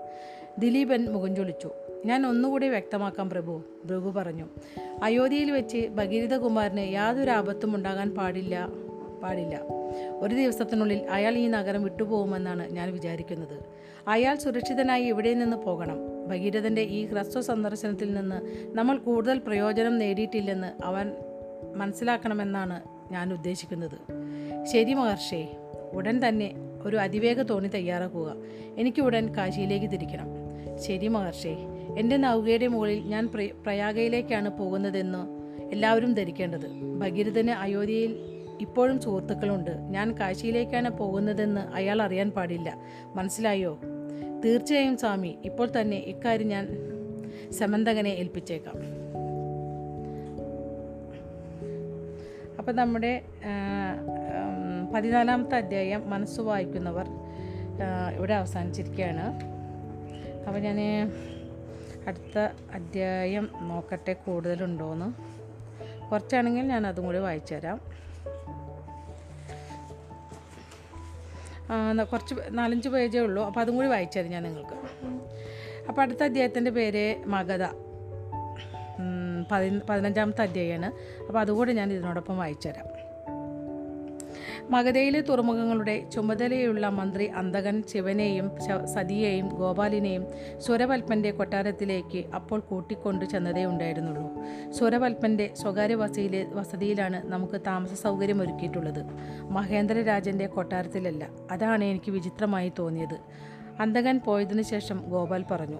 [0.58, 1.70] ദിലീപൻ മുഖം ചൊളിച്ചു.
[2.04, 4.48] ഞാൻ ഒന്നുകൂടി വ്യക്തമാക്കാം പ്രഭു ഭൃഗു പറഞ്ഞു.
[5.02, 8.68] അയോധ്യയിൽ വെച്ച് ഭഗീരഥകുമാരന് യാതൊരു ആപത്തും ഉണ്ടാകാൻ പാടില്ല
[9.22, 9.60] പാടില്ല.
[10.20, 13.81] ഒരു ദിവസത്തിനുള്ളിൽ അയാൾ ഈ നഗരം വിട്ടുപോകുമെന്നാണ് ഞാൻ വിചാരിക്കുന്നത്.
[14.08, 16.28] അയാൾ സുരക്ഷിതനായി ഇവിടെ നിന്ന് പോകണം.
[16.28, 18.40] ഭഗീരഥന്റെ ഈ ഹ്രസ്വ സന്ദർശനത്തിൽ നിന്ന്
[18.76, 21.12] നമ്മൾ കൂടുതൽ പ്രയോജനം നേടിയിട്ടില്ലെന്ന് അവൻ
[21.74, 23.98] മനസ്സിലാക്കണമെന്നാണ് ഞാൻ ഉദ്ദേശിക്കുന്നത്.
[24.64, 25.56] ശരി മഹർഷേ
[25.92, 26.52] ഉടൻ തന്നെ
[26.84, 28.36] ഒരു അതിവേഗ തോണി തയ്യാറാക്കുക.
[28.78, 30.26] എനിക്ക് ഉടൻ കാശിയിലേക്ക് തിരിക്കണം.
[30.78, 31.56] ശരി മഹർഷേ
[31.98, 36.66] എന്റെ നൗകയുടെ മുകളിൽ ഞാൻ പ്ര- പ്രയാഗയിലേക്കാണ് പോകുന്നതെന്ന് എല്ലാവരും ധരിക്കേണ്ടത്.
[36.98, 38.16] ഭഗീരഥന് അയോധ്യയിൽ
[38.60, 39.70] ഇപ്പോഴും സുഹൃത്തുക്കളുണ്ട്.
[39.70, 42.76] ഞാൻ കാശിയിലേക്കാണ് പോകുന്നതെന്ന് അയാൾ അറിയാൻ പാടില്ല.
[43.14, 43.78] മനസ്സിലായോ?
[44.44, 46.64] തീർച്ചയായും സ്വാമി ഇപ്പോൾ തന്നെ ഇക്കാര്യം ഞാൻ
[47.50, 48.76] സമന്തകനെ ഏൽപ്പിച്ചേക്കാം.
[52.58, 53.12] അപ്പം നമ്മുടെ
[54.94, 57.06] പതിനാലാമത്തെ അധ്യായം മനസ്സ് വായിക്കുന്നവർ
[58.16, 59.26] ഇവിടെ അവസാനിച്ചിരിക്കുകയാണ്.
[60.46, 60.78] അപ്പോൾ ഞാൻ
[62.06, 62.38] അടുത്ത
[62.74, 65.08] അധ്യായം നോക്കട്ടെ കൂടുതലുണ്ടോയെന്ന്.
[66.10, 67.80] കുറച്ചാണെങ്കിൽ ഞാൻ അതും കൂടി വായിച്ചു തരാം
[72.12, 73.44] കുറച്ച് നാലഞ്ച് പേജേ ഉള്ളൂ.
[73.44, 74.76] അപ്പോൾ അതും കൂടി വായിച്ചത് ഞാൻ നിങ്ങൾക്ക്.
[75.88, 77.04] അപ്പോൾ അടുത്ത അധ്യായത്തിന്റെ പേര്
[79.52, 80.88] പതി പതിനഞ്ചാമത്തെ അധ്യായമാണ്
[81.26, 83.01] അപ്പോൾ അതുകൂടി ഞാൻ ഇതിനോടൊപ്പം വായിച്ചു തരാം
[84.70, 88.50] മഗധയിലെ തുറമുഖങ്ങളുടെ ചുമതലയുള്ള മന്ത്രി അന്തകൻ ശിവനെയും
[88.94, 90.26] സതിയെയും ഗോപാലിനെയും
[90.60, 94.30] സ്വരവൽപ്പന്റെ കൊട്ടാരത്തിലേക്ക് അപ്പോൾ കൂട്ടിക്കൊണ്ടു ചെന്നതേ ഉണ്ടായിരുന്നുള്ളൂ.
[94.70, 99.04] സ്വരവൽപ്പന്റെ സ്വകാര്യ വസതിയിലെ വസതിയിലാണ് നമുക്ക് താമസ സൗകര്യം ഒരുക്കിയിട്ടുള്ളത്.
[99.50, 101.28] മഹേന്ദ്രരാജന്റെ കൊട്ടാരത്തിലല്ല.
[101.50, 103.18] അതാണ് എനിക്ക് വിചിത്രമായി തോന്നിയത്.
[103.80, 105.78] അന്തകൻ പോയതിനു ശേഷം ഗോപാൽ പറഞ്ഞു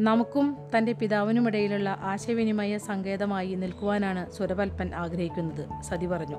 [0.00, 6.36] നമുക്കും തന്റെ പിതാവിനുമിടയിലുള്ള ആശയവിനിമയ സങ്കേതമായി നിൽക്കുവാനാണ് സുരവൽപ്പൻ ആഗ്രഹിക്കുന്നത് സതി പറഞ്ഞു.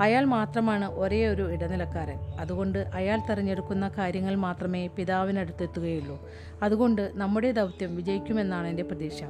[0.00, 2.18] അയാൾ മാത്രമാണ് ഒരേ ഒരു ഇടനിലക്കാരൻ.
[2.18, 6.28] അതുകൊണ്ട് അയാൾ തിരഞ്ഞെടുക്കുന്ന കാര്യങ്ങൾ മാത്രമേ പിതാവിനടുത്തെത്തുകയുള്ളൂ.
[6.62, 9.22] അതുകൊണ്ട് നമ്മുടെ ദൗത്യം വിജയിക്കുമെന്നാണ് എന്റെ പ്രതീക്ഷ.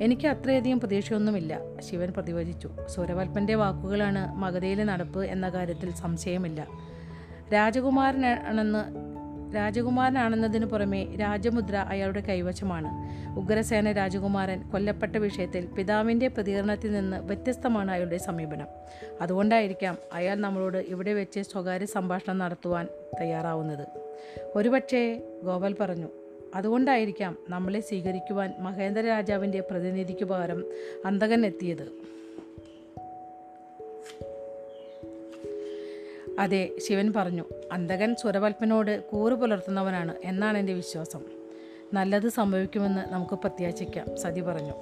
[0.00, 1.58] എനിക്ക് അത്രയധികം പ്രതീക്ഷയൊന്നുമില്ല.
[1.80, 2.70] ശിവൻ പ്രതിവചിച്ചു.
[2.88, 6.66] സൂരവൽപ്പന്റെ വാക്കുകളാണ് മഗധയിലെ നടപ്പ് എന്ന കാര്യത്തിൽ സംശയമില്ല.
[7.54, 9.15] രാജകുമാരനാണെന്ന്
[9.56, 12.90] രാജകുമാരനാണെന്നതിനു പുറമെ രാജമുദ്ര അയാളുടെ കൈവശമാണ്.
[13.38, 18.68] ഉഗ്രസേന രാജകുമാരൻ കൊല്ലപ്പെട്ട വിഷയത്തിൽ പിതാവിന്റെ പ്രതികരണത്തിൽ നിന്ന് വ്യത്യസ്തമാണ് അയാളുടെ സമീപനം.
[19.20, 22.86] അതുകൊണ്ടായിരിക്കാം അയാൾ നമ്മളോട് ഇവിടെ വെച്ച് സ്വകാര്യ സംഭാഷണം നടത്തുവാൻ
[23.20, 23.86] തയ്യാറാവുന്നത്.
[24.54, 25.02] ഒരുപക്ഷേ
[25.44, 26.08] ഗോപാൽ പറഞ്ഞു
[26.54, 30.60] അതുകൊണ്ടായിരിക്കാം നമ്മളെ സ്വീകരിക്കുവാൻ മഹേന്ദ്ര രാജാവിന്റെ പ്രതിനിധിക്ക് പകരം
[31.06, 32.05] അന്തകൻ എത്തിയത്.
[36.38, 41.20] അതെ ശിവൻ പറഞ്ഞു അന്തകൻ സുരവൽപ്പനോട് കൂറ് പുലർത്തുന്നവനാണ് എന്നാണ് എന്റെ വിശ്വാസം.
[41.94, 44.72] നല്ലത് സംഭവിക്കുമെന്ന് നമുക്ക് പ്രത്യാശിക്കാം സതി പറഞ്ഞു.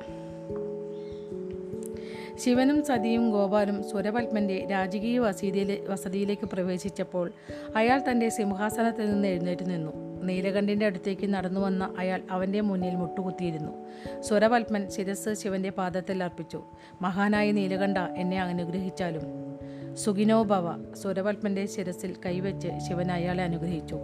[2.38, 7.32] ശിവനും സതിയും ഗോപാലും സുരപത്മന്റെ രാജകീയ വസതിയിലെ വസതിയിലേക്ക് പ്രവേശിച്ചപ്പോൾ
[7.76, 9.92] അയാൾ തന്റെ സിംഹാസനത്തിൽ നിന്ന് എഴുന്നേറ്റ് നിന്നു.
[10.22, 13.72] നീലകണ്ഠന്റെ അടുത്തേക്ക് നടന്നു വന്ന അയാൾ അവന്റെ മുന്നിൽ മുട്ടുകുത്തിയിരുന്നു.
[14.20, 16.64] സ്വരവൽപ്പൻ ശിരസ് ശിവന്റെ പാദത്തിൽ അർപ്പിച്ചു.
[17.02, 19.44] മഹാനായ നീലകണ്ഠ എന്നെ അനുഗ്രഹിച്ചാലും.
[19.94, 23.98] സുഖിനോ ഭവ സുരപത്മന്റെ ശിരസിൽ കൈവച്ച് ശിവൻ അയാളെ അനുഗ്രഹിച്ചു.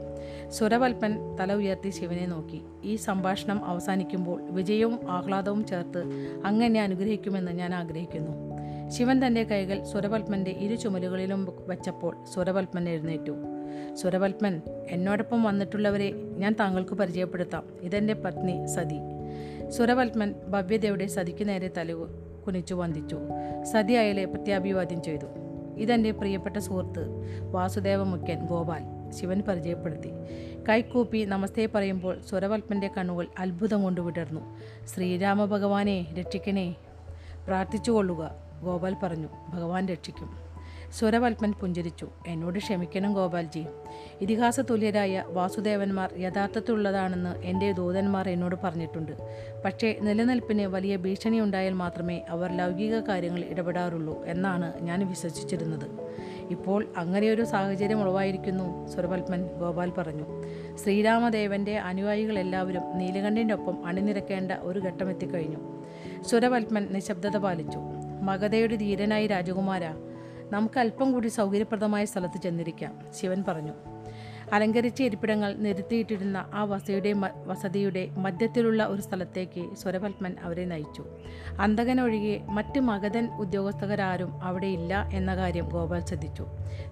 [0.48, 2.62] സുരവൽപ്പൻ തല ഉയർത്തി ശിവനെ നോക്കി.
[2.85, 6.03] ഈ സംഭാഷണം അവസാനിക്കുമ്പോൾ വിജയവും ആഹ്ലാദവും ചേർത്ത്
[6.44, 8.33] അങ്ങനെ അനുഗ്രഹിക്കുമെന്ന് ഞാൻ ആഗ്രഹിക്കുന്നു.
[8.88, 13.37] ശിവൻ തന്റെ കൈകൾ സുരവൽപ്പന്റെ ഇരു ചുമലുകളിലും വച്ചപ്പോൾ സുരവൽപ്പൻ എഴുന്നേറ്റു.
[13.94, 17.62] സുരവൽപ്പൻ എന്നോടൊപ്പം വന്നിട്ടുള്ളവരെ ഞാൻ താങ്കൾക്ക് പരിചയപ്പെടുത്താം.
[17.83, 18.98] ഇതെന്റെ പത്നി സതി.
[19.70, 21.92] സുരവൽപ്പൻ ഭവ്യതയുടെ സതിക്ക് നേരെ തല
[22.46, 23.18] കുനിച്ചു വന്ദിച്ചു.
[23.62, 25.26] സതി അയാളെ പ്രത്യാഭിവാദ്യം ചെയ്തു.
[25.81, 27.05] ഇതെന്റെ പ്രിയപ്പെട്ട സുഹൃത്ത്
[27.53, 30.11] വാസുദേവ മുഖ്യൻ ഗോപാൽ ശിവൻ പരിചയപ്പെടുത്തി.
[30.69, 34.40] കൈക്കൂപ്പി നമസ്തേ പറയുമ്പോൾ സ്വരവൽപ്പന്റെ കണ്ണുകൾ അത്ഭുതം കൊണ്ട് വിടർന്നു.
[34.95, 36.77] ശ്രീരാമ ഭഗവാനെ രക്ഷിക്കണേ.
[37.47, 38.31] പ്രാർത്ഥിച്ചുകൊള്ളുക
[38.62, 39.29] ഗോപാൽ പറഞ്ഞു.
[39.49, 40.50] ഭഗവാൻ രക്ഷിക്കും.
[40.98, 42.09] സുരവൽപ്പൻ പുഞ്ചിരിച്ചു.
[42.26, 43.66] എന്നോട് ക്ഷമിക്കണം ഗോപാൽജി.
[44.20, 49.12] ഇതിഹാസ തുല്യരായ വാസുദേവന്മാർ യഥാർത്ഥത്തിലുള്ളതാണെന്ന് എന്റെ ദൂതന്മാർ എന്നോട് പറഞ്ഞിട്ടുണ്ട്.
[49.64, 55.90] പക്ഷേ നിലനിൽപ്പിന് വലിയ ഭീഷണി ഉണ്ടായാൽ മാത്രമേ അവർ ലൗകിക കാര്യങ്ങൾ ഇടപെടാറുള്ളൂ എന്നാണ് ഞാൻ വിശ്വസിച്ചിരുന്നത്.
[56.50, 60.24] ഇപ്പോൾ അങ്ങനെയൊരു സാഹചര്യം ഉളവായിരിക്കുന്നു സുരവൽപ്പൻ ഗോപാൽ പറഞ്ഞു.
[60.76, 65.85] ശ്രീരാമദേവന്റെ അനുയായികളെല്ലാവരും നീലകണ്ഠന്റെ ഒപ്പം അണിനിരക്കേണ്ട ഒരു ഘട്ടമെത്തിക്കഴിഞ്ഞു
[66.22, 67.79] സുരവൽപ്പൻ നിശബ്ദത പാലിച്ചു.
[68.22, 69.83] മഗധയുടെ ധീരനായി രാജകുമാര
[70.53, 73.73] നമുക്ക് അല്പം കൂടി സൗകര്യപ്രദമായ സ്ഥലത്ത് ചെന്നിരിക്കാം ശിവൻ പറഞ്ഞു.
[74.53, 77.15] അലങ്കരിച്ച ഇരിപ്പിടങ്ങൾ നിരത്തിയിട്ടിരുന്ന ആ വസതിയുടെ
[77.47, 81.05] വസതിയുടെ മധ്യത്തിലുള്ള ഒരു സ്ഥലത്തേക്ക് സ്വരപത്മൻ അവരെ നയിച്ചു.
[81.59, 86.47] അന്തകനൊഴികെ മറ്റ് മഗധൻ ഉദ്യോഗസ്ഥരാരും അവിടെ ഇല്ല എന്ന കാര്യം ഗോപാൽ ശ്രദ്ധിച്ചു.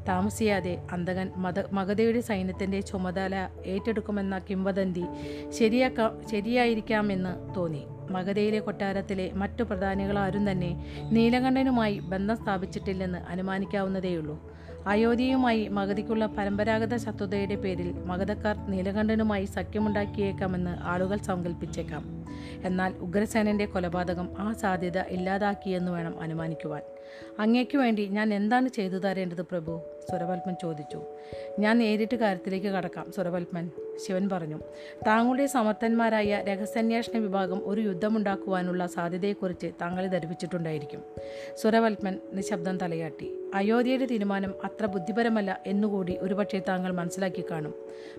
[0.08, 5.04] താമസിയാതെ അന്തകൻ മത മഗധയുടെ സൈന്യത്തിന്റെ ചുമതല ഏറ്റെടുക്കുമെന്ന കിംവദന്തി
[5.50, 7.86] ശരിയാക്ക ശരിയായിരിക്കാമെന്ന് തോന്നി.
[8.10, 10.70] മഗധയിലെ കൊട്ടാരത്തിലെ മറ്റു പ്രധാനികളാരും തന്നെ
[11.12, 14.36] നീലകണ്ഠനുമായി ബന്ധം സ്ഥാപിച്ചിട്ടില്ലെന്ന് അനുമാനിക്കാവുന്നതേയുള്ളൂ.
[14.86, 22.04] അയോധ്യയുമായി മഗധിക്കുള്ള പരമ്പരാഗത ശത്രുതയുടെ പേരിൽ മഗധക്കാർ നീലകണ്ഠനുമായി സഖ്യമുണ്ടാക്കിയേക്കാമെന്ന് ആളുകൾ സങ്കല്പിച്ചേക്കാം
[22.64, 26.82] എന്നാൽ ഉഗ്രസേനന്റെ കൊലപാതകം ആ സാധ്യത ഇല്ലാതാക്കിയെന്ന് വേണം അനുമാനിക്കുവാൻ.
[27.38, 29.80] അങ്ങേക്ക് വേണ്ടി ഞാൻ എന്താണ് ചെയ്തു തരേണ്ടത് പ്രഭു?
[30.10, 31.02] സുരപത്മൻ ചോദിച്ചു.
[31.58, 33.70] ഞാൻ നേരിട്ട് കാര്യത്തിലേക്ക് കടക്കാം സുരപത്മൻ
[34.06, 34.60] ശിവൻ പറഞ്ഞു.
[35.06, 41.02] താങ്കളുടെ സമർത്ഥന്മാരായ രഹസ്യാന്വേഷണ വിഭാഗം ഒരു യുദ്ധമുണ്ടാക്കുവാനുള്ള സാധ്യതയെക്കുറിച്ച് താങ്കളെ ധരിപ്പിച്ചിട്ടുണ്ടായിരിക്കും.
[41.56, 43.32] സ്വരവൽപ്പൻ നിശബ്ദം തലയാട്ടി.
[43.54, 47.74] അയോധ്യയുടെ തീരുമാനം അത്ര ബുദ്ധിപരമല്ല എന്നുകൂടി ഒരുപക്ഷെ താങ്കൾ മനസ്സിലാക്കി കാണും.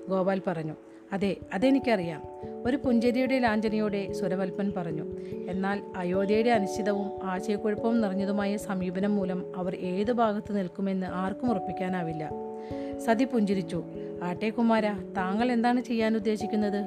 [0.10, 0.74] ഗോപാൽ പറഞ്ഞു.
[1.14, 2.22] അതെ അതെനിക്കറിയാം.
[2.66, 5.06] ഒരു പുഞ്ചരിയുടെ ലാഞ്ചനയോടെ സുരവൽപ്പൻ പറഞ്ഞു.
[5.50, 12.30] എന്നാൽ അയോധ്യയുടെ അനിശ്ചിതവും ആശയക്കുഴപ്പവും നിറഞ്ഞതുമായ സമീപനം മൂലം അവർ ഏത് ഭാഗത്ത് നിൽക്കുമെന്ന് ആർക്കും ഉറപ്പിക്കാനാവില്ല.
[13.06, 13.84] സതി പുഞ്ചിരിച്ചു.
[14.24, 16.86] ആട്ടേകുമാര താങ്കൾ എന്താണ് ചെയ്യാൻ ഉദ്ദേശിക്കുന്നത്?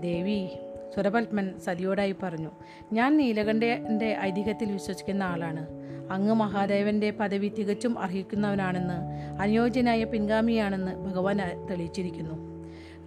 [0.00, 0.48] ദേവി
[0.96, 2.50] സുരപത്മൻ സതിയോടായി പറഞ്ഞു.
[2.92, 5.66] ഞാൻ നീലകണ്ഠന്റെ ഐതിഹ്യത്തിൽ വിശ്വസിക്കുന്ന ആളാണ്.
[6.10, 8.94] അങ്ങ് മഹാദേവന്റെ പദവി തികച്ചും അർഹിക്കുന്നവനാണെന്ന്
[9.40, 12.57] അനുയോജ്യനായ പിൻഗാമിയാണെന്ന് ഭഗവാൻ തെളിയിച്ചിരിക്കുന്നു.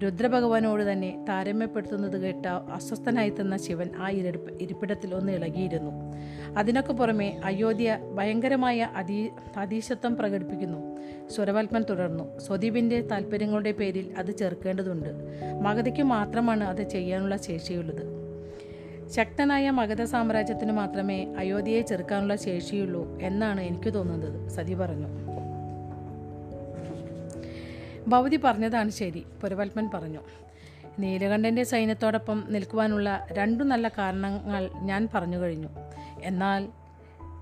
[0.03, 5.91] രുദ്രഭഗവാനോട് തന്നെ താരമ്യപ്പെടുത്തുന്നത് കേട്ട അസ്വസ്ഥനായി തന്ന ശിവൻ ആ ഇരിപ്പ് ഇരിപ്പിടത്തിൽ ഒന്ന് ഇളകിയിരുന്നു.
[6.57, 10.97] അതിനൊക്കെ പുറമെ അയോധ്യ ഭയങ്കരമായ അതീ അതീശത്വം പ്രകടിപ്പിക്കുന്നു.
[11.29, 12.39] സ്വരവൽപ്പൻ തുടർന്നു.
[12.39, 15.09] സ്വദീപിന്റെ താല്പര്യങ്ങളുടെ പേരിൽ അത് ചേർക്കേണ്ടതുണ്ട്.
[15.61, 18.21] മഗധയ്ക്ക് മാത്രമാണ് അത് ചെയ്യാനുള്ള ശേഷിയുള്ളത്.
[19.09, 24.49] ശക്തനായ മഗധ സാമ്രാജ്യത്തിന് മാത്രമേ അയോധ്യയെ ചെറുക്കാനുള്ള ശേഷിയുള്ളൂ എന്നാണ് എനിക്ക് തോന്നുന്നത്.
[24.49, 25.40] സതി പറഞ്ഞു.
[28.07, 30.19] ഭവതി പറഞ്ഞതാണ് ശരി പുരവത്മൻ പറഞ്ഞു.
[30.99, 35.67] നീലകണ്ഠന്റെ സൈന്യത്തോടൊപ്പം നിൽക്കുവാനുള്ള രണ്ടു നല്ല കാരണങ്ങൾ ഞാൻ പറഞ്ഞു കഴിഞ്ഞു.
[36.23, 36.67] എന്നാൽ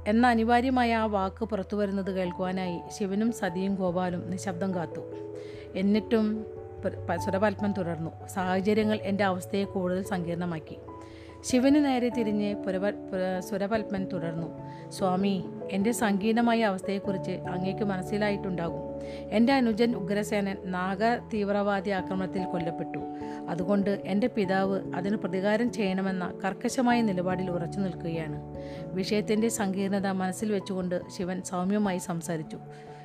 [0.08, 5.02] എന്ന അനിവാര്യമായ ആ വാക്ക് പുറത്തു വരുന്നത് കേൾക്കുവാനായി ശിവനും സതിയും ഗോപാലും നിശബ്ദം കാത്തു.
[5.76, 6.46] എന്നിട്ടും
[7.26, 8.28] സുരപത്മൻ തുടർന്നു.
[8.28, 10.78] സാഹചര്യങ്ങൾ എന്റെ അവസ്ഥയെ കൂടുതൽ സങ്കീർണമാക്കി.
[11.44, 14.48] ശിവന് നേരെ തിരിഞ്ഞ് പുരവ പുര- സുരപത്മൻ തുടർന്നു.
[14.90, 19.00] സ്വാമി എന്റെ സങ്കീർണമായ അവസ്ഥയെക്കുറിച്ച് അങ്ങേക്ക് മനസ്സിലായിട്ടുണ്ടാകും.
[19.30, 23.00] എന്റെ അനുജൻ ഉഗ്രസേനൻ നാഗ തീവ്രവാദി ആക്രമണത്തിൽ കൊല്ലപ്പെട്ടു.
[23.50, 28.56] അതുകൊണ്ട് എന്റെ പിതാവ് അതിന് പ്രതികാരം ചെയ്യണമെന്ന കർക്കശമായ നിലപാടിൽ ഉറച്ചു നിൽക്കുകയാണ്.
[28.94, 32.58] വിഷയത്തിന്റെ സങ്കീർണത മനസ്സിൽ വെച്ചുകൊണ്ട് ശിവൻ സൗമ്യമായി സംസാരിച്ചു.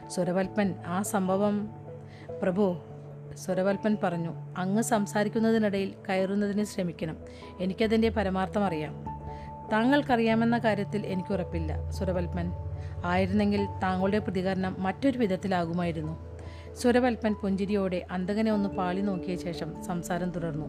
[0.08, 1.70] സുരവൽപ്പൻ ആ സംഭവം
[2.42, 2.76] പ്രഭു
[3.36, 7.16] സ്വരവൽപ്പൻ പറഞ്ഞു അങ്ങ് സംസാരിക്കുന്നതിനിടയിൽ കയറുന്നതിന് ശ്രമിക്കണം.
[7.60, 9.04] എനിക്കതിന്റെ പരമാർത്ഥം അറിയാം.
[9.72, 12.52] താങ്കൾക്കറിയാമെന്ന കാര്യത്തിൽ എനിക്ക് ഉറപ്പില്ല സുരവൽപ്പൻ
[13.04, 16.34] ആയിരുന്നെങ്കിൽ താങ്കളുടെ പ്രതികരണം മറ്റൊരു വിധത്തിലാകുമായിരുന്നു.
[16.74, 20.66] സുരവൽപ്പൻ പുഞ്ചിരിയോടെ അന്തകനെ ഒന്ന് പാളി നോക്കിയ ശേഷം സംസാരം തുടർന്നു.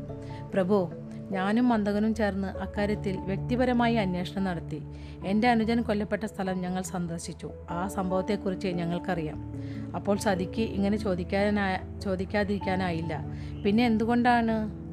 [0.54, 0.92] പ്രഭു
[1.32, 4.82] ഞാനും മന്ദകനും ചേർന്ന് അക്കാര്യത്തിൽ വ്യക്തിപരമായി അന്വേഷണം നടത്തി.
[5.26, 7.52] എന്റെ അനുജൻ കൊല്ലപ്പെട്ട സ്ഥലം ഞങ്ങൾ സന്ദർശിച്ചു.
[7.70, 9.54] ആ സംഭവത്തെക്കുറിച്ച് ഞങ്ങൾക്കറിയാം.
[9.96, 13.26] അപ്പോൾ സതിക്ക് ഇങ്ങനെ ചോദിക്കാനാ ചോദിക്കാതിരിക്കാനായില്ല.
[13.66, 14.85] പിന്നെ എന്തുകൊണ്ടാണ്?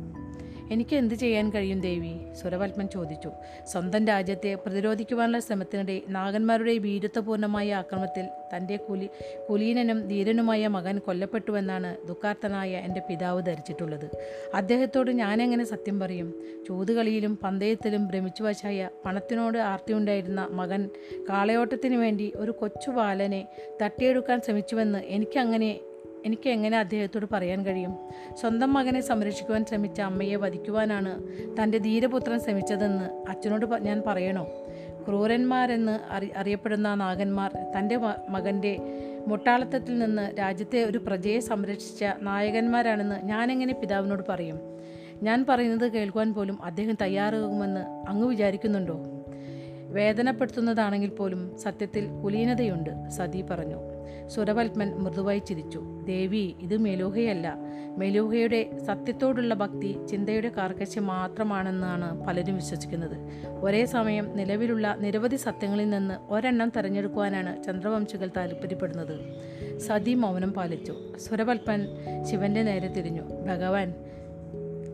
[0.73, 2.13] എനിക്ക് എന്ത് ചെയ്യാൻ കഴിയും ദേവി?
[2.35, 3.31] സുരവത്മൻ ചോദിച്ചു.
[3.67, 9.09] സ്വന്തം രാജ്യത്തെ പ്രതിരോധിക്കുവാനുള്ള ശ്രമത്തിനിടെ നാഗന്മാരുടെ വീരത്വപൂർണമായ ആക്രമണത്തിൽ തന്റെ കുലി
[9.51, 14.07] കുലീനനും ധീരനുമായ മകൻ കൊല്ലപ്പെട്ടുവെന്നാണ് ദുഃഖാർത്ഥനായ എന്റെ പിതാവ് ധരിച്ചിട്ടുള്ളത്.
[14.55, 16.29] അദ്ദേഹത്തോട് ഞാനെങ്ങനെ സത്യം പറയും?
[16.69, 20.83] ചൂതുകളിയിലും പന്തയത്തിലും ഭ്രമിച്ചു വശായ പണത്തിനോട് ആർത്തിയുണ്ടായിരുന്ന മകൻ
[21.29, 23.49] കാളയോട്ടത്തിനു വേണ്ടി ഒരു കൊച്ചു ബാലനെ
[23.83, 25.71] തട്ടിയെടുക്കാൻ ശ്രമിച്ചുവെന്ന് എനിക്കങ്ങനെ
[26.27, 27.99] എനിക്ക് എങ്ങനെ അദ്ദേഹത്തോട് പറയാൻ കഴിയും?
[28.41, 31.23] സ്വന്തം മകനെ സംരക്ഷിക്കുവാൻ ശ്രമിച്ച അമ്മയെ വധിക്കുവാനാണ്
[31.63, 34.47] തന്റെ ധീരപുത്രൻ ശ്രമിച്ചതെന്ന് അച്ഛനോട് ഞാൻ പറയണോ?
[35.09, 37.97] ക്രൂരന്മാരെന്ന് അറി അറിയപ്പെടുന്ന നാഗന്മാർ തന്റെ
[38.29, 38.79] മകന്റെ
[39.27, 44.61] മുട്ടാളത്തത്തിൽ നിന്ന് രാജ്യത്തെ ഒരു പ്രജയെ സംരക്ഷിച്ച നായകന്മാരാണെന്ന് ഞാനെങ്ങനെ പിതാവിനോട് പറയും?
[45.23, 49.03] ഞാൻ പറയുന്നത് കേൾക്കുവാൻ പോലും അദ്ദേഹം തയ്യാറാകുമെന്ന് അങ്ങ് വിചാരിക്കുന്നുണ്ടോ?
[49.89, 53.92] വേദനപ്പെടുത്തുന്നതാണെങ്കിൽ പോലും സത്യത്തിൽ കുലീനതയുണ്ട് സതി പറഞ്ഞു.
[54.35, 55.83] സുരവൽമൻ മൃദുവായി ചിരിച്ചു.
[56.05, 57.57] ദേവി ഇത് മെലൂഹയല്ല.
[57.99, 63.17] മെലൂഹയുടെ സത്യത്തോടുള്ള ഭക്തി ചിന്തയുടെ കാർക്കശ്യം മാത്രമാണെന്നാണ് പലരും വിശ്വസിക്കുന്നത്.
[63.61, 69.17] ഒരേ സമയം നിലവിലുള്ള നിരവധി സത്യങ്ങളിൽ നിന്ന് ഒരെണ്ണം തെരഞ്ഞെടുക്കുവാനാണ് ചന്ദ്രവംശികൾ താല്പര്യപ്പെടുന്നത്.
[69.79, 70.95] സതി മൗനം പാലിച്ചു.
[71.17, 71.87] സുരവൽപ്പൻ
[72.31, 73.23] ശിവന്റെ നേരെ തിരിഞ്ഞു.
[73.23, 73.95] ഭഗവാൻ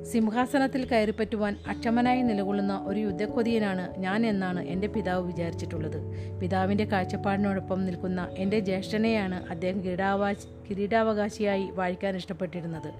[0.04, 5.96] സിംഹാസനത്തിൽ കയറിപ്പറ്റുവാൻ അക്ഷമനായി നിലകൊള്ളുന്ന ഒരു യുദ്ധക്കൊതിയനാണ് ഞാൻ എന്നാണ് എന്റെ പിതാവ് വിചാരിച്ചിട്ടുള്ളത്.
[6.40, 10.36] പിതാവിന്റെ കാഴ്ചപ്പാടിനോടൊപ്പം നിൽക്കുന്ന എന്റെ ജ്യേഷ്ഠനെയാണ് അദ്ദേഹം കിരീടാവാശ
[10.70, 12.92] കിരീടാവകാശിയായി വാഴിക്കാൻ ഇഷ്ടപ്പെട്ടിരുന്നത്.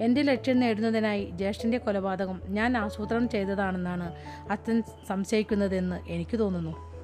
[0.00, 4.12] എന്റെ ലക്ഷ്യം നേടുന്നതിനായി ജ്യേഷ്ഠന്റെ കൊലപാതകം ഞാൻ ആസൂത്രണം ചെയ്തതാണെന്നാണ്
[4.50, 6.96] അച്ഛൻ സംശയിക്കുന്നതെന്ന് എനിക്ക് തോന്നുന്നു.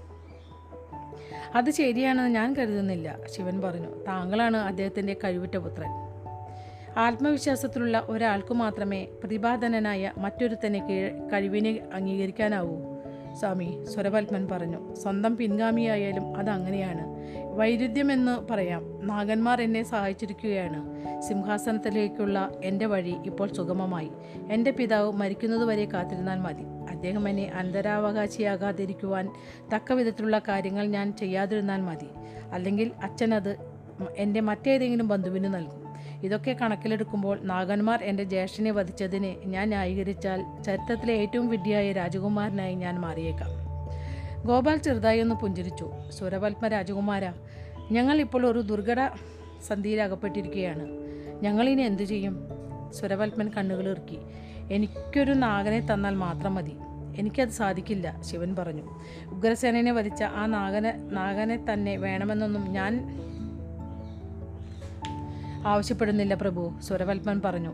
[1.54, 4.04] അത് ശരിയാണെന്ന് ഞാൻ കരുതുന്നില്ല ശിവൻ പറഞ്ഞു.
[4.04, 6.11] താങ്കളാണ് അദ്ദേഹത്തിന്റെ കഴിവുറ്റ പുത്രൻ.
[6.96, 10.80] ആത്മവിശ്വാസത്തിലുള്ള ഒരാൾക്ക് മാത്രമേ പ്രതിഭാധനനായ മറ്റൊരുത്തനെ
[11.32, 12.76] കഴിവിനെ അംഗീകരിക്കാനാവൂ.
[13.34, 17.04] സ്വാമി സ്വരപത്മൻ പറഞ്ഞു സ്വന്തം പിൻഗാമിയായാലും അത് അങ്ങനെയാണ്
[17.56, 19.06] വൈരുദ്ധ്യമെന്ന് പറയാം.
[19.06, 20.80] നാഗന്മാർ എന്നെ സഹായിച്ചിരിക്കുകയാണ്.
[21.22, 24.10] സിംഹാസനത്തിലേക്കുള്ള എന്റെ വഴി ഇപ്പോൾ സുഗമമായി.
[24.50, 26.62] എന്റെ പിതാവ് മരിക്കുന്നതുവരെ കാത്തിരുന്നാൽ മതി.
[26.90, 29.30] അദ്ദേഹം എന്നെ അന്തരാവകാശിയാകാതിരിക്കുവാൻ
[29.74, 32.06] തക്ക വിധത്തിലുള്ള കാര്യങ്ങൾ ഞാൻ ചെയ്യാതിരുന്നാൽ മതി.
[32.52, 33.56] അല്ലെങ്കിൽ അച്ഛനത്
[34.16, 35.81] എന്റെ മറ്റേതെങ്കിലും ബന്ധുവിന് നൽകും.
[36.22, 43.50] ഇതൊക്കെ കണക്കിലെടുക്കുമ്പോൾ നാഗന്മാർ എന്റെ ജ്യേഷ്ഠനെ വധിച്ചതിനെ ഞാൻ ന്യായീകരിച്ചാൽ ചരിത്രത്തിലെ ഏറ്റവും വിഡ്ഢിയായ രാജകുമാരനായി ഞാൻ മാറിയേക്കാം.
[44.46, 45.90] ഗോപാൽ ചെറുതായി ഒന്ന് പുഞ്ചിരിച്ചു.
[46.10, 47.32] സുരപത്മ രാജകുമാര
[47.92, 49.08] ഞങ്ങൾ ഇപ്പോൾ ഒരു ദുർഘട
[49.66, 50.88] സന്ധിയിൽ അകപ്പെട്ടിരിക്കുകയാണ്
[51.42, 52.48] ഞങ്ങളിനി എന്തു ചെയ്യും?
[52.92, 54.18] സുരപത്മൻ കണ്ണുകളിറുക്കി
[54.72, 56.72] എനിക്കൊരു നാഗനെ തന്നാൽ മാത്രം മതി.
[57.18, 58.82] എനിക്കത് സാധിക്കില്ല ശിവൻ പറഞ്ഞു.
[59.30, 62.92] ഉഗ്രസേനനെ വധിച്ച ആ നാഗനെ നാഗനെ തന്നെ വേണമെന്നൊന്നും ഞാൻ
[65.66, 67.72] ആവശ്യപ്പെടുന്നില്ല പ്രഭു സുരവൽപ്പൻ പറഞ്ഞു.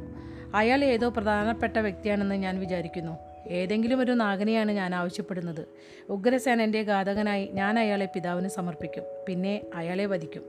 [0.55, 3.19] അയാൾ ഏതോ പ്രധാനപ്പെട്ട വ്യക്തിയാണെന്ന് ഞാൻ വിചാരിക്കുന്നു.
[3.49, 5.67] ഏതെങ്കിലും ഒരു നാഗനെയാണ് ഞാൻ ആവശ്യപ്പെടുന്നത്.
[6.09, 10.43] ഉഗ്രസേനന്റെ ഘാതകനായി ഞാൻ അയാളെ പിതാവിന് സമർപ്പിക്കും പിന്നെ അയാളെ വധിക്കും.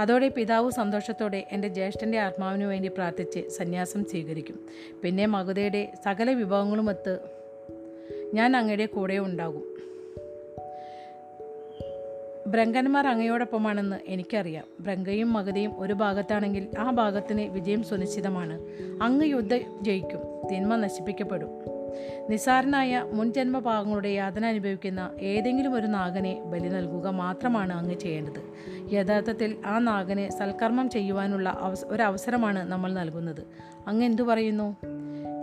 [0.00, 4.66] അതോടെ പിതാവ് സന്തോഷത്തോടെ എന്റെ ജ്യേഷ്ഠന്റെ ആത്മാവിനു വേണ്ടി പ്രാർത്ഥിച്ച് സന്യാസം സ്വീകരിക്കും.
[5.04, 7.18] പിന്നെ മകുതയുടെ സകല വിഭവങ്ങളുമൊത്ത്
[8.34, 9.89] ഞാൻ അങ്ങയുടെ കൂടെ ഉണ്ടാകും.
[12.50, 14.64] ബ്രങ്കന്മാർ അങ്ങയോടൊപ്പമാണെന്ന് എനിക്കറിയാം.
[14.80, 18.60] ബ്രങ്കയും മഗതയും ഒരു ഭാഗത്താണെങ്കിൽ ആ ഭാഗത്തിന് വിജയം സുനിശ്ചിതമാണ്.
[19.02, 20.48] അങ്ങ് യുദ്ധം ജയിക്കും.
[20.52, 21.48] തിന്മ നശിപ്പിക്കപ്പെടും.
[22.30, 28.42] നിസാരനായ മുൻജന്മ ഭാഗങ്ങളുടെ യാതന അനുഭവിക്കുന്ന ഏതെങ്കിലും ഒരു നാഗനെ ബലി നൽകുക മാത്രമാണ് അങ്ങ് ചെയ്യേണ്ടത്.
[28.94, 33.46] യഥാർത്ഥത്തിൽ ആ നാഗനെ സൽക്കർമ്മം ചെയ്യുവാനുള്ള അവസ ഒരവസരമാണ് നമ്മൾ നൽകുന്നത്.
[33.86, 34.76] അങ്ങ് എന്തു പറയുന്നു?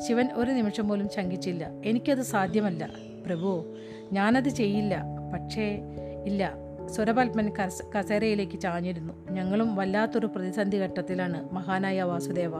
[0.07, 1.69] ശിവൻ ഒരു നിമിഷം പോലും ശങ്കിച്ചില്ല.
[1.85, 2.89] എനിക്കത് സാധ്യമല്ല.
[3.25, 3.75] പ്രഭു
[4.11, 5.03] ഞാനത് ചെയ്യില്ല.
[5.33, 5.79] പക്ഷേ
[6.25, 6.66] ഇല്ല.
[6.95, 9.13] സുരപത്മൻ കസ കസേരയിലേക്ക് ചാഞ്ഞിരുന്നു.
[9.31, 11.53] ഞങ്ങളും വല്ലാത്തൊരു പ്രതിസന്ധി ഘട്ടത്തിലാണ്.
[11.53, 12.51] മഹാനായ വാസുദേവ.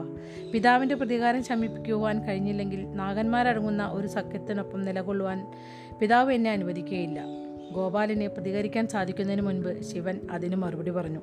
[0.54, 5.52] പിതാവിന്റെ പ്രതികാരം ശമിപ്പിക്കുവാൻ കഴിഞ്ഞില്ലെങ്കിൽ നാഗന്മാരടങ്ങുന്ന ഒരു സഖ്യത്തിനൊപ്പം നിലകൊള്ളുവാൻ
[6.00, 7.24] പിതാവ് എന്നെ അനുവദിക്കുകയില്ല.
[7.72, 11.20] ഗോപാലിനെ പ്രതികരിക്കാൻ സാധിക്കുന്നതിന് മുൻപ് ശിവൻ അതിന് മറുപടി പറഞ്ഞു.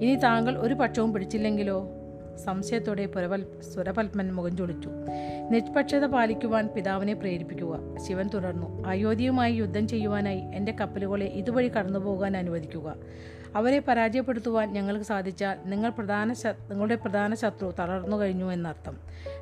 [0.00, 1.90] ഇനി താങ്കൾ ഒരു പക്ഷവും പിടിച്ചില്ലെങ്കിലോ?
[2.44, 4.90] സംശയത്തോടെ പുരവൽ സുരപത്മൻ മുഖം ചൊളിച്ചു.
[5.50, 7.96] നിഷ്പക്ഷത പാലിക്കുവാൻ പിതാവിനെ പ്രേരിപ്പിക്കുക.
[8.08, 12.96] ശിവൻ തുടർന്നു അയോധ്യയുമായി യുദ്ധം ചെയ്യുവാനായി എന്റെ കപ്പലുകളെ ഇതുവഴി കടന്നുപോകാൻ അനുവദിക്കുക.
[13.56, 16.32] അവരെ പരാജയപ്പെടുത്തുവാൻ ഞങ്ങൾക്ക് സാധിച്ചാൽ നിങ്ങൾ പ്രധാന
[16.70, 18.98] നിങ്ങളുടെ പ്രധാന ശത്രു തളർന്നു കഴിഞ്ഞു എന്നർത്ഥം.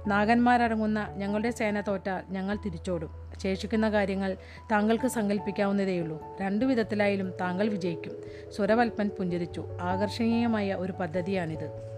[0.07, 3.25] നാഗന്മാരടങ്ങുന്ന ഞങ്ങളുടെ സേന തോറ്റാൽ ഞങ്ങൾ തിരിച്ചോടും.
[3.43, 4.37] ശേഷിക്കുന്ന കാര്യങ്ങൾ
[4.73, 8.13] താങ്കൾക്ക് സങ്കല്പിക്കാവുന്നതേയുള്ളൂ രണ്ടു വിധത്തിലായാലും താങ്കൾ വിജയിക്കും.
[8.57, 9.65] സുരവൽപ്പൻ പുഞ്ചിരിച്ചു.
[9.81, 11.94] ആകർഷണീയമായ ഒരു പദ്ധതിയാണിത്.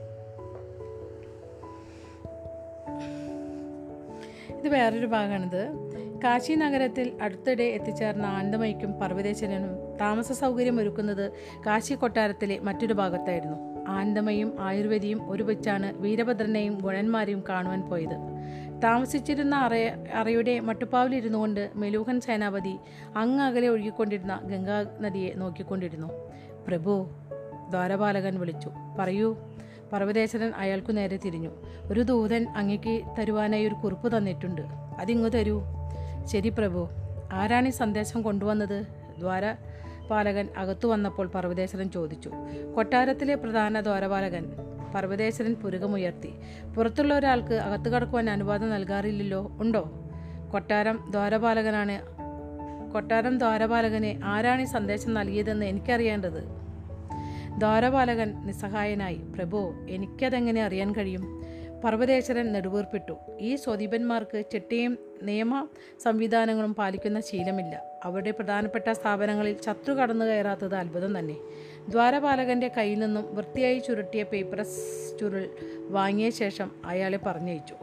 [4.61, 5.71] ഇത് വേറൊരു ഭാഗമാണിത്.
[6.25, 11.33] കാശി നഗരത്തിൽ അടുത്തിടെ എത്തിച്ചേർന്ന ആനന്ദമയ്ക്കും പർവതേശ്വരനും താമസ സൗകര്യം ഒരുക്കുന്നത്
[11.67, 13.77] കാശി കൊട്ടാരത്തിലെ മറ്റൊരു ഭാഗത്തായിരുന്നു.
[13.89, 18.17] ആനന്ദമയും ആയുർവേദിയും ഒരുമിച്ചാണ് വീരഭദ്രനെയും ഗുണന്മാരെയും കാണുവാൻ പോയത്.
[18.83, 22.79] താമസിച്ചിരുന്ന അറയ അറയുടെ മട്ടുപ്പാവിലിരുന്നു കൊണ്ട് മെലൂഹൻ സേനാപതി
[23.17, 26.09] അങ്ങ് അകലെ ഒഴുകിക്കൊണ്ടിരുന്ന ഗംഗാ നദിയെ നോക്കിക്കൊണ്ടിരുന്നു.
[26.69, 27.07] പ്രഭു
[27.71, 28.71] ദ്വാരപാലകൻ വിളിച്ചു.
[28.99, 29.37] പറയൂ
[29.93, 31.51] പർവതേശ്വരൻ അയാൾക്കു നേരെ തിരിഞ്ഞു.
[31.85, 34.63] ഒരു ദൂതൻ അങ്ങയ്ക്ക് തരുവാനായി ഒരു കുറിപ്പ് തന്നിട്ടുണ്ട്.
[34.99, 35.63] അതിങ്ങു തരൂ.
[36.25, 36.89] ശരി പ്രഭു.
[37.33, 38.87] ആരാണ് ഈ സന്ദേശം കൊണ്ടുവന്നത്?
[39.19, 39.55] ദ്വാര
[40.11, 42.31] പാലകൻ അകത്തു വന്നപ്പോൾ പർവതേശ്വരൻ ചോദിച്ചു.
[42.77, 44.53] കൊട്ടാരത്തിലെ പ്രധാന ദ്വാരപാലകൻ.
[44.95, 46.33] പർവതേശ്വരൻ പുരുകമുയർത്തി.
[46.77, 49.51] പുറത്തുള്ള ഒരാൾക്ക് അകത്തു കടക്കുവാൻ അനുവാദം നൽകാറില്ലല്ലോ?
[49.61, 49.93] ഉണ്ടോ?
[50.53, 52.03] കൊട്ടാരം ദ്വാരപാലകനാണ്.
[52.93, 56.66] കൊട്ടാരം ദ്വാരപാലകനെ ആരാണ് ഈ സന്ദേശം നൽകിയതെന്ന് എനിക്കറിയേണ്ടത്?
[57.59, 61.43] ദ്വാരപാലകൻ നിസ്സഹായനായി പ്രഭു എനിക്കതെങ്ങനെ അറിയാൻ കഴിയും
[61.85, 63.17] പർവതേശ്വരൻ നെടുവീർപ്പിട്ടു.
[63.39, 65.67] ഈ സ്വദീപന്മാർക്ക് ചിട്ടയും നിയമ
[66.03, 67.83] സംവിധാനങ്ങളും പാലിക്കുന്ന ശീലമില്ല.
[68.05, 71.37] അവരുടെ പ്രധാനപ്പെട്ട സ്ഥാപനങ്ങളിൽ ശത്രു കടന്നു കയറാത്തത് അത്ഭുതം തന്നെ.
[71.89, 75.49] ദ്വാരപാലകന്റെ കയ്യിൽ നിന്നും വൃത്തിയായി ചുരുട്ടിയ പേപ്പറസ് ചുരുൾ
[75.89, 77.75] വാങ്ങിയ ശേഷം അയാളെ പറഞ്ഞയച്ചു.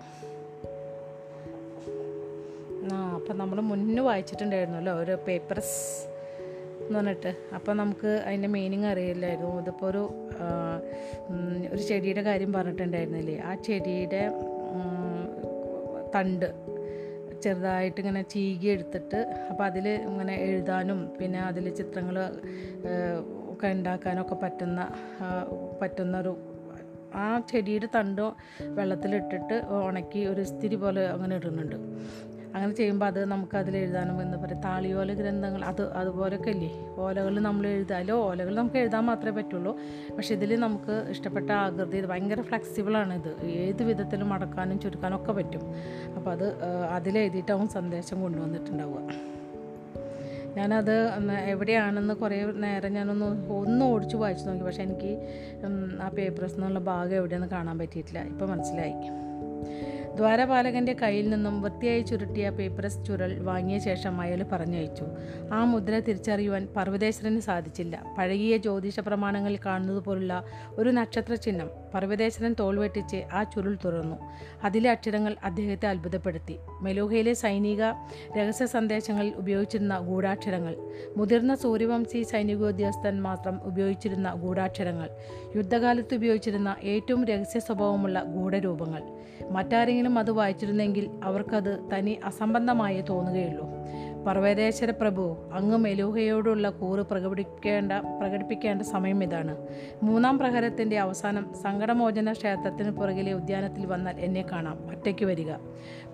[2.94, 6.12] ആ അപ്പം നമ്മൾ മുന്നേ വായിച്ചിട്ടുണ്ടായിരുന്നല്ലോ ഒരു പേപ്പർസ്
[6.86, 7.32] എന്ന് പറഞ്ഞിട്ട്.
[7.56, 9.52] അപ്പം നമുക്ക് അതിന്റെ മീനിങ് അറിയില്ലായിരുന്നു.
[9.62, 10.04] ഇതിപ്പോൾ ഒരു
[11.74, 13.38] ഒരു ചെടിയുടെ കാര്യം പറഞ്ഞിട്ടുണ്ടായിരുന്നില്ലേ?
[13.50, 14.24] ആ ചെടിയുടെ
[16.16, 16.48] തണ്ട്
[17.44, 19.20] ചെറുതായിട്ട് ഇങ്ങനെ ചീകി എടുത്തിട്ട്
[19.50, 22.18] അപ്പോൾ അതിൽ ഇങ്ങനെ എഴുതാനും പിന്നെ അതിൽ ചിത്രങ്ങൾ
[23.54, 24.80] ഒക്കെ ഉണ്ടാക്കാനൊക്കെ പറ്റുന്ന
[25.82, 26.34] പറ്റുന്ന ഒരു
[27.24, 28.28] ആ ചെടിയുടെ തണ്ടോ
[28.78, 29.56] വെള്ളത്തിലിട്ടിട്ട്
[29.88, 31.78] ഉണക്കി ഒരു ഇസ്തിരി പോലെ അങ്ങനെ ഇടുന്നുണ്ട്.
[32.56, 36.70] അങ്ങനെ ചെയ്യുമ്പോൾ അത് നമുക്ക് അതിൽ എഴുതാനും എന്താ പറയുക താളിയോല ഗ്രന്ഥങ്ങൾ അത് അതുപോലൊക്കെ ഇല്ലേ?
[36.97, 39.78] ഓലകളിൽ നമ്മൾ എഴുതാലോ ഓലകൾ നമുക്ക് എഴുതാൻ മാത്രമേ പറ്റുള്ളൂ.
[40.18, 43.32] പക്ഷേ ഇതിൽ നമുക്ക് ഇഷ്ടപ്പെട്ട ആകൃതി ഇത് ഭയങ്കര ഫ്ലെക്സിബിളാണ് ഇത്.
[43.45, 45.64] ഏത് വിധത്തിലും മടക്കാനും ചുരുക്കാനും ഒക്കെ പറ്റും.
[46.16, 46.47] അപ്പോൾ അത്
[46.97, 48.99] അതിലെഴുതിയിട്ടാവും സന്ദേശം കൊണ്ടുവന്നിട്ടുണ്ടാവുക.
[50.58, 50.95] ഞാനത്
[51.45, 54.64] എവിടെയാണെന്ന് കുറേ നേരം ഞാനൊന്ന് ഒന്ന് ഓടിച്ച് വായിച്ചു നോക്കി.
[54.64, 55.12] പക്ഷേ എനിക്ക്
[56.01, 58.22] ആ പേപ്പേഴ്സ് എന്നുള്ള ഭാഗം എവിടെയെന്ന് കാണാൻ പറ്റിയിട്ടില്ല.
[58.24, 58.95] ഇപ്പോൾ മനസ്സിലായി.
[60.16, 65.05] ദ്വാരപാലകന്റെ കയ്യിൽ നിന്നും വൃത്തിയായി ചുരുട്ടിയ പേപ്പറസ് ചുരുൾ വാങ്ങിയ ശേഷം അയാൾ പറഞ്ഞയച്ചു.
[65.53, 68.16] ആ മുദ്ര തിരിച്ചറിയുവാൻ പർവതേശ്വരന് സാധിച്ചില്ല.
[68.18, 74.16] പഴകിയ ജ്യോതിഷ പ്രമാണങ്ങളിൽ കാണുന്നത് പോലുള്ള ഒരു നക്ഷത്ര ചിഹ്നം പർവതേശ്വരൻ തോൾ വെട്ടിച്ച് ആ ചുരുൾ തുറന്നു.
[74.64, 76.57] അതിലെ അക്ഷരങ്ങൾ അദ്ദേഹത്തെ അത്ഭുതപ്പെടുത്തി.
[76.82, 77.82] മെലൂഹയിലെ സൈനിക
[78.38, 80.76] രഹസ്യ സന്ദേശങ്ങളിൽ ഉപയോഗിച്ചിരുന്ന ഗൂഢാക്ഷരങ്ങൾ
[81.18, 85.09] മുതിർന്ന സൂര്യവംശി സൈനികോദ്യോഗസ്ഥൻ മാത്രം ഉപയോഗിച്ചിരുന്ന ഗൂഢാക്ഷരങ്ങൾ
[85.55, 89.03] യുദ്ധകാലത്ത് ഉപയോഗിച്ചിരുന്ന ഏറ്റവും രഹസ്യ സ്വഭാവമുള്ള ഗൂഢരൂപങ്ങൾ
[89.51, 93.68] മറ്റാരെങ്കിലും അത് വായിച്ചിരുന്നെങ്കിൽ അവർക്കത് തനി അസംബന്ധമായി തോന്നുകയുള്ളൂ.
[94.28, 99.68] പർവതേശ്വര പ്രഭു അങ്ങ് മെലൂഹയോടുള്ള കൂറ് പ്രകടിപ്പിക്കേണ്ട പ്രകടിപ്പിക്കേണ്ട സമയം ഇതാണ്.
[100.04, 104.88] മൂന്നാം പ്രഹരത്തിന്റെ അവസാനം സങ്കടമോചന ക്ഷേത്രത്തിന് പുറകിലെ ഉദ്യാനത്തിൽ വന്നാൽ എന്നെ കാണാം.
[104.89, 105.54] ഒറ്റയ്ക്ക് വരിക.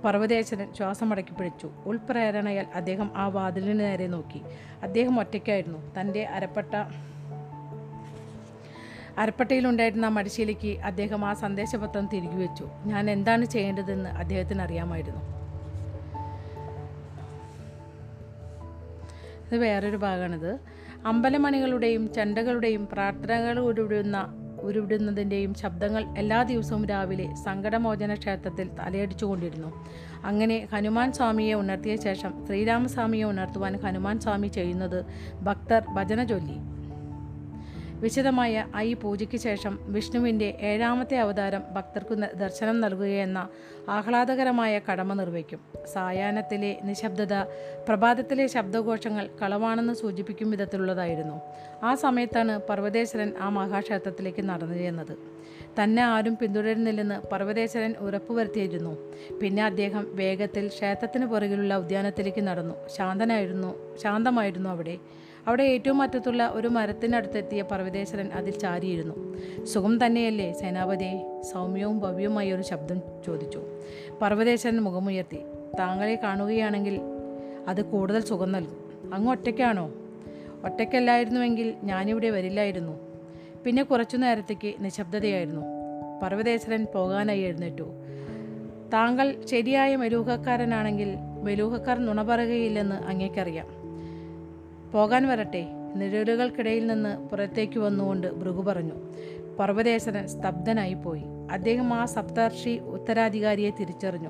[0.06, 1.70] പർവതേശ്വരൻ ശ്വാസമടക്കി പിടിച്ചു.
[1.86, 4.42] ഉൾപ്രേരണയാൽ അദ്ദേഹം ആ വാതിലിന് നേരെ നോക്കി.
[4.84, 6.00] അദ്ദേഹം ഒറ്റയ്ക്കായിരുന്നു.
[6.00, 6.76] തന്റെ അരപ്പട്ട
[9.20, 12.70] അരപ്പട്ടയിലുണ്ടായിരുന്ന ആ മടിശീലയ്ക്ക് അദ്ദേഹം ആ സന്ദേശപത്രം തിരികെ വെച്ചു.
[12.86, 15.22] ഞാൻ എന്താണ് ചെയ്യേണ്ടതെന്ന് അദ്ദേഹത്തിന് അറിയാമായിരുന്നു
[19.48, 20.60] ഇത് വേറൊരു ഭാഗമാണിത്.
[21.06, 29.86] അമ്പലമണികളുടെയും ചണ്ടകളുടെയും പ്രാർത്ഥനകൾ ഉരുവിടുന്ന ഉരുവിടുന്നതിന്റെയും ശബ്ദങ്ങൾ എല്ലാ ദിവസവും രാവിലെ സങ്കടമോചന ക്ഷേത്രത്തിൽ തലയടിച്ചുകൊണ്ടിരുന്നു
[30.26, 35.06] അങ്ങനെ ഹനുമാൻ സ്വാമിയെ ഉണർത്തിയ ശേഷം ശ്രീരാമസ്വാമിയെ ഉണർത്തുവാൻ ഹനുമാൻ സ്വാമി ചെയ്യുന്നത്
[35.42, 36.69] ഭക്തർ ഭജന ചൊല്ലി.
[38.00, 43.48] വിശദമായ ഈ പൂജയ്ക്ക് ശേഷം വിഷ്ണുവിന്റെ ഏഴാമത്തെ അവതാരം ഭക്തർക്ക് ദർശനം നൽകുകയെന്ന
[43.90, 45.60] ആഹ്ലാദകരമായ കടമ നിർവഹിക്കും.
[45.94, 47.34] സായാഹ്നത്തിലെ നിശബ്ദത
[47.88, 51.42] പ്രഭാതത്തിലെ ശബ്ദഘോഷങ്ങൾ കളവാണെന്ന് സൂചിപ്പിക്കും വിധത്തിലുള്ളതായിരുന്നു.
[51.84, 55.18] ആ സമയത്താണ് പർവതേശ്വരൻ ആ മഹാക്ഷേത്രത്തിലേക്ക് നടന്നു ചെന്നത്.
[55.84, 59.14] തന്നെ ആരും പിന്തുടരുന്നില്ലെന്ന് പർവതേശ്വരൻ ഉറപ്പുവരുത്തിയിരുന്നു.
[59.42, 62.76] പിന്നെ അദ്ദേഹം വേഗത്തിൽ ക്ഷേത്രത്തിന് പുറകിലുള്ള ഉദ്യാനത്തിലേക്ക് നടന്നു.
[62.88, 64.98] ശാന്തനായിരുന്നു ശാന്തമായിരുന്നു അവിടെ.
[65.50, 69.38] അവിടെ ഏറ്റവും അറ്റത്തുള്ള ഒരു മരത്തിനടുത്തെത്തിയ പർവതേശ്വരൻ അതിൽ ചാരിയിരുന്നു.
[69.66, 71.42] സുഖം തന്നെയല്ലേ സേനാപതി?
[71.42, 73.62] സൗമ്യവും ഭവ്യവുമായ ഒരു ശബ്ദം ചോദിച്ചു.
[74.22, 75.38] പർവതേശ്വരൻ മുഖമുയർത്തി.
[75.80, 77.02] താങ്കളെ കാണുകയാണെങ്കിൽ
[77.68, 79.14] അത് കൂടുതൽ സുഖം നൽകും.
[79.14, 79.94] അങ്ങ് ഒറ്റയ്ക്കാണോ?
[80.64, 83.00] ഒറ്റയ്ക്കല്ലായിരുന്നുവെങ്കിൽ ഞാനിവിടെ വരില്ലായിരുന്നു.
[83.66, 85.62] പിന്നെ കുറച്ചു നേരത്തേക്ക് നിശബ്ദതയായിരുന്നു.
[86.24, 87.92] പർവതേശ്വരൻ പോകാനായി എഴുന്നേറ്റു.
[88.94, 93.79] താങ്കൾ ശരിയായ മെലൂഹക്കാരനാണെങ്കിൽ മെലൂഹക്കാർ നുണ പറയുകയില്ലെന്ന് അങ്ങേക്കറിയാം.
[94.94, 95.68] പോകാൻ വരട്ടെ.
[95.96, 98.94] നിഴലുകൾക്കിടയിൽ നിന്ന് പുറത്തേക്ക് വന്നുകൊണ്ട് ഭൃഗു പറഞ്ഞു.
[99.60, 101.24] പർവതേശ്വരൻ സ്തബ്ധനായി പോയി.
[101.52, 104.30] അദ്ദേഹം ആ സപ്തർഷി ഉത്തരാധികാരിയെ തിരിച്ചറിഞ്ഞു.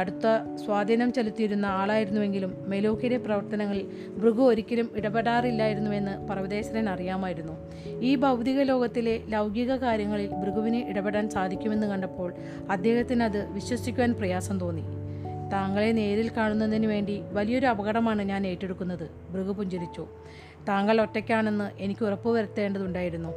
[0.00, 7.52] കടുത്ത സ്വാധീനം ചെലുത്തിയിരുന്ന ആളായിരുന്നുവെങ്കിലും മെലൂഹിയുടെ പ്രവർത്തനങ്ങളിൽ ഭൃഗു ഒരിക്കലും ഇടപെടാറില്ലായിരുന്നുവെന്ന് പർവതേശ്വരൻ അറിയാമായിരുന്നു.
[8.00, 12.34] ഈ ഭൗതിക ലോകത്തിലെ ലൗകിക കാര്യങ്ങളിൽ ഭൃഗുവിന് ഇടപെടാൻ സാധിക്കുമെന്ന് കണ്ടപ്പോൾ
[12.70, 15.01] അദ്ദേഹത്തിന് അത് വിശ്വസിക്കുവാൻ പ്രയാസം തോന്നി.
[15.52, 19.10] താങ്കളെ നേരിൽ കാണുന്നതിന് വേണ്ടി വലിയൊരു അപകടമാണ് ഞാൻ ഏറ്റെടുക്കുന്നത്.
[19.30, 20.06] ഭൃഗു പുഞ്ചിരിച്ചു.
[20.68, 23.28] താങ്കൾ ഒറ്റയ്ക്കാണെന്ന് എനിക്ക് ഉറപ്പുവരുത്തേണ്ടതുണ്ടായിരുന്നു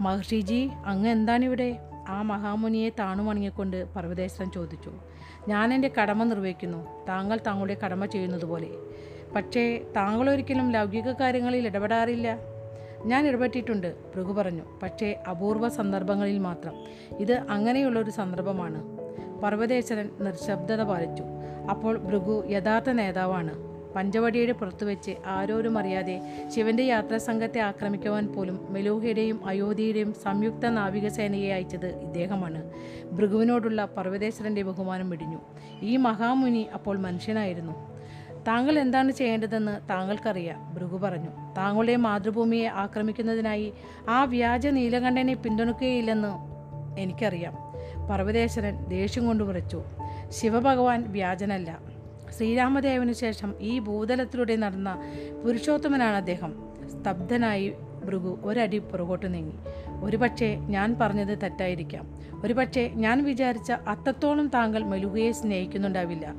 [0.00, 1.78] മഹർഷിജി അങ്ങ് എന്താണിവിടെ?
[2.08, 4.92] ആ മഹാമുനിയെ താണുമണങ്ങിക്കൊണ്ട് പർവതേശ്വരൻ ചോദിച്ചു.
[5.48, 7.06] ഞാൻ എന്റെ കടമ നിർവഹിക്കുന്നു.
[7.08, 8.68] താങ്കൾ താങ്കളുടെ കടമ ചെയ്യുന്നതുപോലെ.
[9.36, 12.38] പക്ഷേ താങ്കൾ ഒരിക്കലും ലൗകിക കാര്യങ്ങളിൽ ഇടപെടാറില്ല.
[13.04, 14.62] ഞാൻ ഇടപെട്ടിട്ടുണ്ട് ഭൃഗു പറഞ്ഞു.
[14.82, 16.74] പക്ഷേ അപൂർവ സന്ദർഭങ്ങളിൽ മാത്രം.
[17.18, 19.00] ഇത് അങ്ങനെയുള്ളൊരു സന്ദർഭമാണ്.
[19.40, 21.22] പർവതേശ്വരൻ നിർശബ്ദത പാലിച്ചു.
[21.70, 23.70] അപ്പോൾ ഭൃഗു യഥാർത്ഥ നേതാവാണ്.
[23.96, 32.70] പഞ്ചവടിയുടെ പുറത്തു വെച്ച് ആരോരും അറിയാതെ ശിവന്റെ യാത്രാസംഘത്തെ ആക്രമിക്കുവാൻ പോലും മെലൂഹയുടെയും അയോധ്യയുടെയും സംയുക്ത നാവികസേനയെ അയച്ചത് ഇദ്ദേഹമാണ്.
[33.12, 35.38] ഭൃഗുവിനോടുള്ള പർവതേശ്വരന്റെ ബഹുമാനം വെടിഞ്ഞു.
[35.82, 37.72] ഈ മഹാമുനി അപ്പോൾ മനുഷ്യനായിരുന്നു.
[38.46, 41.54] താങ്കൾ എന്താണ് ചെയ്യേണ്ടതെന്ന് താങ്കൾക്കറിയാം ഭൃഗു പറഞ്ഞു.
[41.56, 43.72] താങ്കളുടെ മാതൃഭൂമിയെ ആക്രമിക്കുന്നതിനായി
[44.08, 46.50] ആ വ്യാജ നീലകണ്ഠനെ പിന്തുണക്കുകയില്ലെന്ന്
[47.00, 47.54] എനിക്കറിയാം.
[48.10, 49.82] പർവതേശ്വരൻ ദേഷ്യം കൊണ്ട് വിറച്ചു.
[50.30, 51.80] ശിവഭഗവാൻ വ്യാജനല്ല.
[52.38, 55.02] ശ്രീരാമദേവനു ശേഷം ഈ ഭൂതലത്തിലൂടെ നടന്ന
[55.44, 56.68] പുരുഷോത്തമനാണ് അദ്ദേഹം.
[56.90, 57.72] സ്തബ്ധനായി
[58.04, 59.54] ഭൃഗു ഒരടി പുറകോട്ട് നീങ്ങി.
[60.02, 62.20] ഒരുപക്ഷെ ഞാൻ പറഞ്ഞത് തെറ്റായിരിക്കാം.
[62.44, 66.34] ഒരുപക്ഷെ ഞാൻ വിചാരിച്ച അത്രത്തോളം താങ്കൾ മെലുകയെ സ്നേഹിക്കുന്നുണ്ടാവില്ല.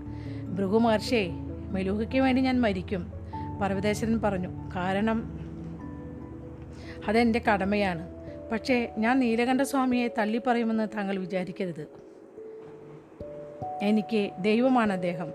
[0.56, 1.30] ഭൃഗു മഹർഷേ
[1.72, 3.12] മെലുഹയ്ക്ക് വേണ്ടി ഞാൻ മരിക്കും
[3.62, 4.50] പർവതേശ്വരൻ പറഞ്ഞു.
[4.76, 5.39] കാരണം
[7.08, 8.08] അതെന്റെ കടമയാണ്.
[8.52, 12.11] പക്ഷേ ഞാൻ നീലകണ്ഠസ്വാമിയെ തള്ളിപ്പറയുമെന്ന് താങ്കൾ വിചാരിക്കരുത്.
[13.82, 15.34] എനിക്ക് ദൈവമാണ് അദ്ദേഹം.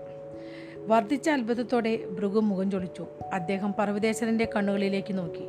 [0.87, 3.07] വർദ്ധിച്ച അത്ഭുതത്തോടെ ഭൃഗു മുഖം ചൊളിച്ചു.
[3.33, 5.43] അദ്ദേഹം പർവതേശ്വരന്റെ കണ്ണുകളിലേക്ക് നോക്കി.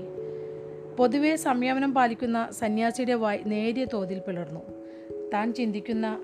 [0.96, 4.60] പൊതുവെ സംയമനം പാലിക്കുന്ന സന്യാസിയുടെ വായ് നേരിയ തോതിൽ പിളർന്നു.
[5.34, 6.20] താൻ ചിന്തിക്കുന്ന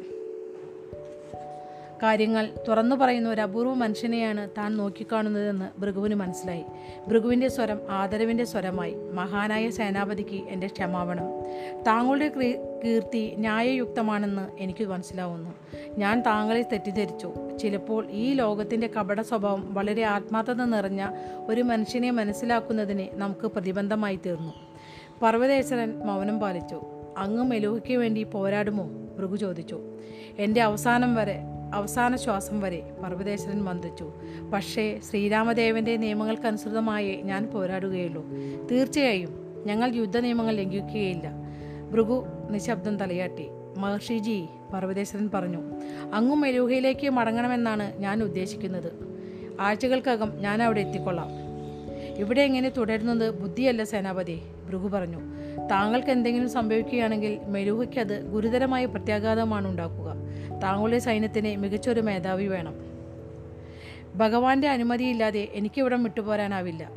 [2.05, 6.65] കാര്യങ്ങൾ തുറന്നു പറയുന്ന ഒരു അപൂർവ മനുഷ്യനെയാണ് താൻ നോക്കിക്കാണുന്നതെന്ന് ഭൃഗുവിന് മനസ്സിലായി.
[7.09, 8.95] ഭൃഗുവിന്റെ സ്വരം ആദരവിന്റെ സ്വരമായി.
[8.95, 11.25] മഹാനായ സേനാപതിക്ക് എന്റെ ക്ഷമാപണം.
[11.87, 12.29] താങ്കളുടെ
[12.85, 15.51] കീർത്തി ന്യായയുക്തമാണെന്ന് എനിക്ക് മനസ്സിലാവുന്നു.
[15.99, 17.35] ഞാൻ താങ്കളെ തെറ്റിദ്ധരിച്ചു.
[17.61, 21.07] ചിലപ്പോൾ ഈ ലോകത്തിന്റെ കപട സ്വഭാവം വളരെ ആത്മാർത്ഥത നിറഞ്ഞ
[21.47, 24.53] ഒരു മനുഷ്യനെ മനസ്സിലാക്കുന്നതിന് നമുക്ക് പ്രതിബന്ധമായി തീർന്നു.
[25.23, 26.83] പർവതേശ്വരൻ മൗനം പാലിച്ചു.
[27.19, 28.89] അങ്ങ് മെലൂഹയ്ക്ക് വേണ്ടി പോരാടുമോ?
[29.19, 29.81] ഭൃഗു ചോദിച്ചു.
[30.39, 31.43] എന്റെ അവസാനം വരെ
[31.75, 34.13] അവസാന ശ്വാസം വരെ പർവതേശ്വരൻ മന്ത്രിച്ചു
[34.53, 38.23] പക്ഷേ ശ്രീരാമദേവന്റെ നിയമങ്ങൾക്കനുസൃതമായേ ഞാൻ പോരാടുകയുള്ളൂ.
[38.71, 39.33] തീർച്ചയായും
[39.67, 41.27] ഞങ്ങൾ യുദ്ധ നിയമങ്ങൾ ലംഘിക്കുകയില്ല.
[41.93, 43.47] ഭൃഗു നിശബ്ദം തലയാട്ടി.
[43.79, 45.61] മഹർഷിജി പർവതേശ്വരൻ പറഞ്ഞു
[46.15, 48.91] അങ്ങും മെലൂഹയിലേക്ക് മടങ്ങണമെന്നാണ് ഞാൻ ഉദ്ദേശിക്കുന്നത്.
[49.61, 51.31] ആഴ്ചകൾക്കകം ഞാൻ അവിടെ എത്തിക്കൊള്ളാം.
[52.19, 55.21] ഇവിടെ എങ്ങനെ തുടരുന്നത് ബുദ്ധിയല്ല സേനാപതി ഭൃഗു പറഞ്ഞു.
[55.71, 60.24] താങ്കൾക്ക് എന്തെങ്കിലും സംഭവിക്കുകയാണെങ്കിൽ മെരൂഹയ്ക്ക് അത് ഗുരുതരമായ പ്രത്യാഘാതമാണ് ഉണ്ടാക്കുക.
[60.65, 62.75] താങ്കളുടെ സൈന്യത്തിന് മികച്ചൊരു മേധാവി വേണം.
[64.15, 66.91] ഭഗവാന്റെ അനുമതിയില്ലാതെ എനിക്കിവിടം വിട്ടുപോരാനാവില്ല.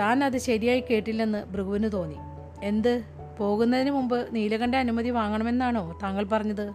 [0.00, 2.16] താൻ അത് ശരിയായി കേട്ടില്ലെന്ന് ഭൃഗുവിന് തോന്നി.
[2.62, 3.02] എന്ത്?
[3.38, 6.72] പോകുന്നതിന് മുമ്പ് നീലകണ്ഠ അനുമതി വാങ്ങണമെന്നാണോ താങ്കൾ പറഞ്ഞത്?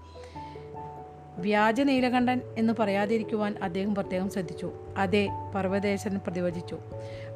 [1.37, 4.71] വ്യാജ നീലകണ്ഠൻ എന്ന് പറയാതിരിക്കുവാൻ അദ്ദേഹം പ്രത്യേകം ശ്രദ്ധിച്ചു.
[4.97, 6.77] അതെ പർവതേശൻ പ്രതിവചിച്ചു.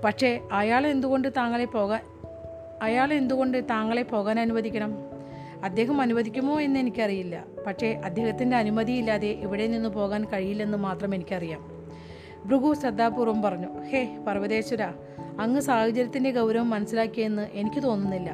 [0.06, 2.02] പക്ഷേ അയാൾ എന്തുകൊണ്ട് താങ്കളെ പോകാൻ
[2.82, 5.13] അയാൾ എന്തുകൊണ്ട് താങ്കളെ പോകാൻ അനുവദിക്കണം?
[5.64, 7.44] അദ്ദേഹം അനുവദിക്കുമോ എന്ന് എനിക്കറിയില്ല.
[7.68, 11.74] പക്ഷേ അദ്ദേഹത്തിന്റെ അനുമതിയില്ലാതെ ഇവിടെ നിന്ന് പോകാൻ കഴിയില്ലെന്ന് മാത്രം എനിക്കറിയാം.
[12.46, 14.84] ഭൃഗു ശ്രദ്ധാപൂർവം പറഞ്ഞു ഹേ പർവതേശ്വര
[15.40, 18.32] അങ്ങ് സാഹചര്യത്തിന്റെ ഗൗരവം മനസ്സിലാക്കിയെന്ന് എനിക്ക് തോന്നുന്നില്ല.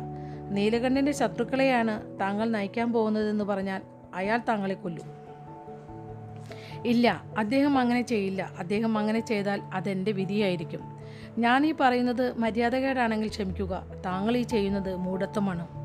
[0.51, 3.82] നീലകണ്ഠന്റെ ശത്രുക്കളെയാണ് താങ്കൾ നയിക്കാൻ പോകുന്നതെന്ന് പറഞ്ഞാൽ
[4.15, 5.19] അയാൾ താങ്കളെ കൊല്ലും.
[6.86, 8.51] ഇല്ല അദ്ദേഹം അങ്ങനെ ചെയ്യില്ല.
[8.59, 10.82] അദ്ദേഹം അങ്ങനെ ചെയ്താൽ അതെന്റെ വിധിയായിരിക്കും.
[11.38, 13.84] ഞാൻ ഈ പറയുന്നത് മര്യാദകേടാണെങ്കിൽ ക്ഷമിക്കുക.
[14.05, 15.78] താങ്കൾ ഈ ചെയ്യുന്നത് മൂഢത്വമാണ്.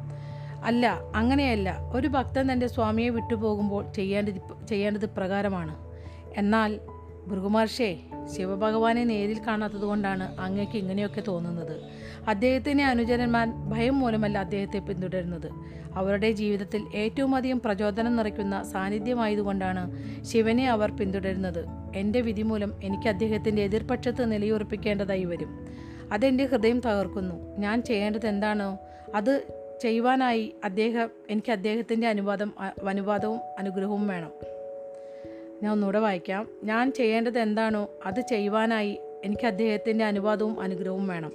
[0.65, 1.91] അല്ല അങ്ങനെയല്ല.
[1.95, 5.77] ഒരു ഭക്തൻ തന്റെ സ്വാമിയെ വിട്ടുപോകുമ്പോൾ ചെയ്യേണ്ടത് ചെയ്യേണ്ടത് പ്രകാരമാണ്
[6.37, 6.81] എന്നാൽ
[7.27, 8.01] ഭൃഗുമഹർഷേ
[8.37, 11.81] ശിവഭഗവാനെ നേരിൽ കാണാത്തത് കൊണ്ടാണ് അങ്ങേക്ക് ഇങ്ങനെയൊക്കെ തോന്നുന്നത്.
[12.29, 15.51] അദ്ദേഹത്തിന്റെ അനുചരന്മാർ ഭയം മൂലമല്ല അദ്ദേഹത്തെ പിന്തുടരുന്നത്.
[15.95, 19.93] അവരുടെ ജീവിതത്തിൽ ഏറ്റവും അധികം പ്രചോദനം നിറയ്ക്കുന്ന സാന്നിധ്യമായതുകൊണ്ടാണ്
[20.25, 21.65] ശിവനെ അവർ പിന്തുടരുന്നത്.
[21.97, 25.67] എന്റെ വിധി മൂലം എനിക്ക് അദ്ദേഹത്തിന്റെ എതിർപക്ഷത്ത് നിലയുറപ്പിക്കേണ്ടതായി വരും.
[26.13, 27.57] അതെന്റെ ഹൃദയം തകർക്കുന്നു.
[27.59, 28.79] ഞാൻ ചെയ്യേണ്ടത് എന്താണോ?
[29.15, 32.53] അത് ചെയ്യുവാനായി അദ്ദേഹം എനിക്ക് അദ്ദേഹത്തിന്റെ അനുവാദം
[32.89, 34.31] അനുവാദവും അനുഗ്രഹവും വേണം.
[35.63, 36.49] ഞാൻ ഒന്നുകൂടെ വായിക്കാം.
[36.65, 41.33] ഞാൻ ചെയ്യേണ്ടത് എന്താണോ അത് ചെയ്യുവാനായി എനിക്ക് അദ്ദേഹത്തിന്റെ അനുവാദവും അനുഗ്രഹവും വേണം.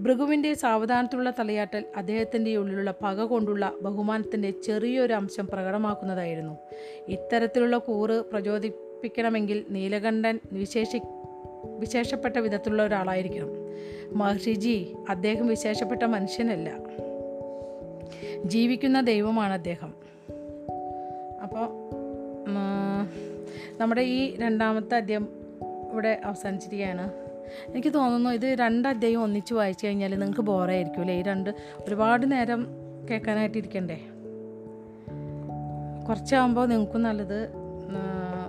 [0.00, 6.58] ഭൃഗുവിന്റെ സാവധാനത്തിലുള്ള തലയാട്ടൽ അദ്ദേഹത്തിന്റെ ഉള്ളിലുള്ള പക കൊണ്ടുള്ള ബഹുമാനത്തിന്റെ ചെറിയൊരു അംശം പ്രകടമാക്കുന്നതായിരുന്നു.
[7.08, 11.00] ഇത്തരത്തിലുള്ള കൂറ് പ്രചോദിപ്പിക്കണമെങ്കിൽ നീലകണ്ഠൻ വിശേഷി
[11.78, 13.48] വിശേഷപ്പെട്ട വിധത്തിലുള്ള ഒരാളായിരിക്കണം.
[14.18, 16.72] മഹർഷിജി അദ്ദേഹം വിശേഷപ്പെട്ട മനുഷ്യനല്ല.
[18.48, 19.94] ജീവിക്കുന്ന ദൈവമാണ് അദ്ദേഹം.
[21.42, 21.86] അപ്പോൾ
[23.80, 25.28] നമ്മുടെ ഈ രണ്ടാമത്തെ അധ്യായം
[25.92, 27.12] ഇവിടെ അവസാനിച്ചിരിക്കുകയാണ്.
[27.68, 31.18] എനിക്ക് തോന്നുന്നു ഇത് രണ്ട് അധ്യായം ഒന്നിച്ച് വായിച്ചു കഴിഞ്ഞാൽ നിങ്ങൾക്ക് ബോറായിരിക്കും അല്ലേ?
[31.18, 32.66] ഈ രണ്ട് ഒരുപാട് നേരം
[33.10, 34.00] കേൾക്കാനായിട്ട് ഇരിക്കണ്ടേ?
[36.08, 37.48] കുറച്ചാകുമ്പോൾ നിങ്ങൾക്കും നല്ലത്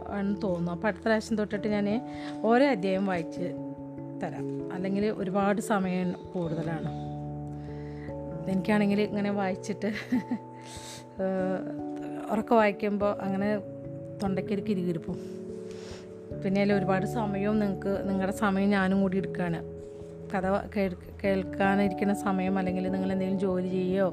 [0.10, 0.72] ആണ് തോന്നുന്നു.
[0.72, 2.02] അപ്പോൾ അടുത്ത പ്രാവശ്യം തൊട്ടിട്ട് ഞാൻ
[2.44, 3.42] ഓരോ അധ്യായം വായിച്ച്
[4.24, 4.74] തരാം.
[4.74, 7.07] അല്ലെങ്കിൽ ഒരുപാട് സമയം കൂടുതലാണ്.
[8.50, 9.90] എനിക്കാണെങ്കിൽ ഇങ്ങനെ വായിച്ചിട്ട്
[12.32, 13.60] ഉറക്കെ വായിക്കുമ്പോൾ അങ്ങനെ
[14.24, 15.18] തൊണ്ടയ്ക്കൊരു കിരികിരിപ്പും.
[16.44, 19.60] പിന്നെ അതിൽ ഒരുപാട് സമയവും നിങ്ങൾക്ക് നിങ്ങളുടെ സമയം ഞാനും കൂടി എടുക്കുകയാണ്
[20.34, 24.08] കഥ കേൾ- കേൾക്കാനിരിക്കുന്ന സമയം അല്ലെങ്കിൽ നിങ്ങൾ എന്തെങ്കിലും ജോലി ചെയ്യുകയോ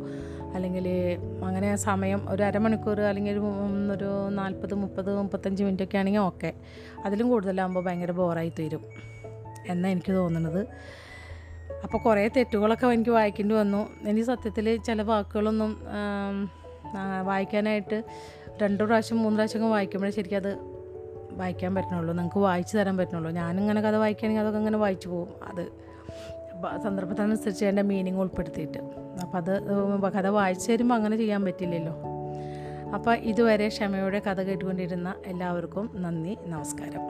[0.54, 0.86] അല്ലെങ്കിൽ
[1.44, 3.38] അങ്ങനെ സമയം ഒരു അരമണിക്കൂർ അല്ലെങ്കിൽ
[3.92, 6.52] ഒരു നാൽപ്പത് മുപ്പത് മുപ്പത്തഞ്ച് മിനിറ്റ് ഒക്കെ ആണെങ്കിൽ ഓക്കെ.
[7.04, 8.84] അതിലും കൂടുതലാകുമ്പോൾ ഭയങ്കര ബോറായി തീരും.
[9.68, 10.66] എന്നാണ് എനിക്ക് തോന്നുന്നത്
[11.84, 13.80] അപ്പോൾ കുറേ തെറ്റുകളൊക്കെ എനിക്ക് വായിക്കേണ്ടി വന്നു.
[14.08, 15.72] എനിക്ക് സത്യത്തിൽ ചില വാക്കുകളൊന്നും
[17.24, 18.04] വായിക്കാനായിട്ട്
[18.62, 20.52] രണ്ട് പ്രാവശ്യം മൂന്ന് പ്രാവശ്യമൊക്കെ വായിക്കുമ്പോഴേ ശരിക്കും അത്
[21.40, 22.14] വായിക്കാൻ പറ്റണുള്ളൂ.
[22.14, 23.30] നിങ്ങൾക്ക് വായിച്ചു തരാൻ പറ്റണുള്ളൂ.
[23.30, 25.30] ഞാനിങ്ങനെ കഥ വായിക്കുകയാണെങ്കിൽ അതൊക്കെ അങ്ങനെ വായിച്ചു പോകും.
[25.50, 25.64] അത്
[26.84, 28.78] സന്ദർഭത്തിനനുസരിച്ച് അതിന്റെ മീനിങ് ഉൾപ്പെടുത്തിയിട്ട്.
[29.22, 29.52] അപ്പോൾ അത്
[30.16, 31.94] കഥ വായിച്ചു തരുമ്പോൾ അങ്ങനെ ചെയ്യാൻ പറ്റില്ലല്ലോ.
[32.94, 37.02] അപ്പോൾ ഇതുവരെ ക്ഷമയോടെ കഥ കേട്ടുകൊണ്ടിരുന്ന എല്ലാവർക്കും നന്ദി നമസ്കാരം.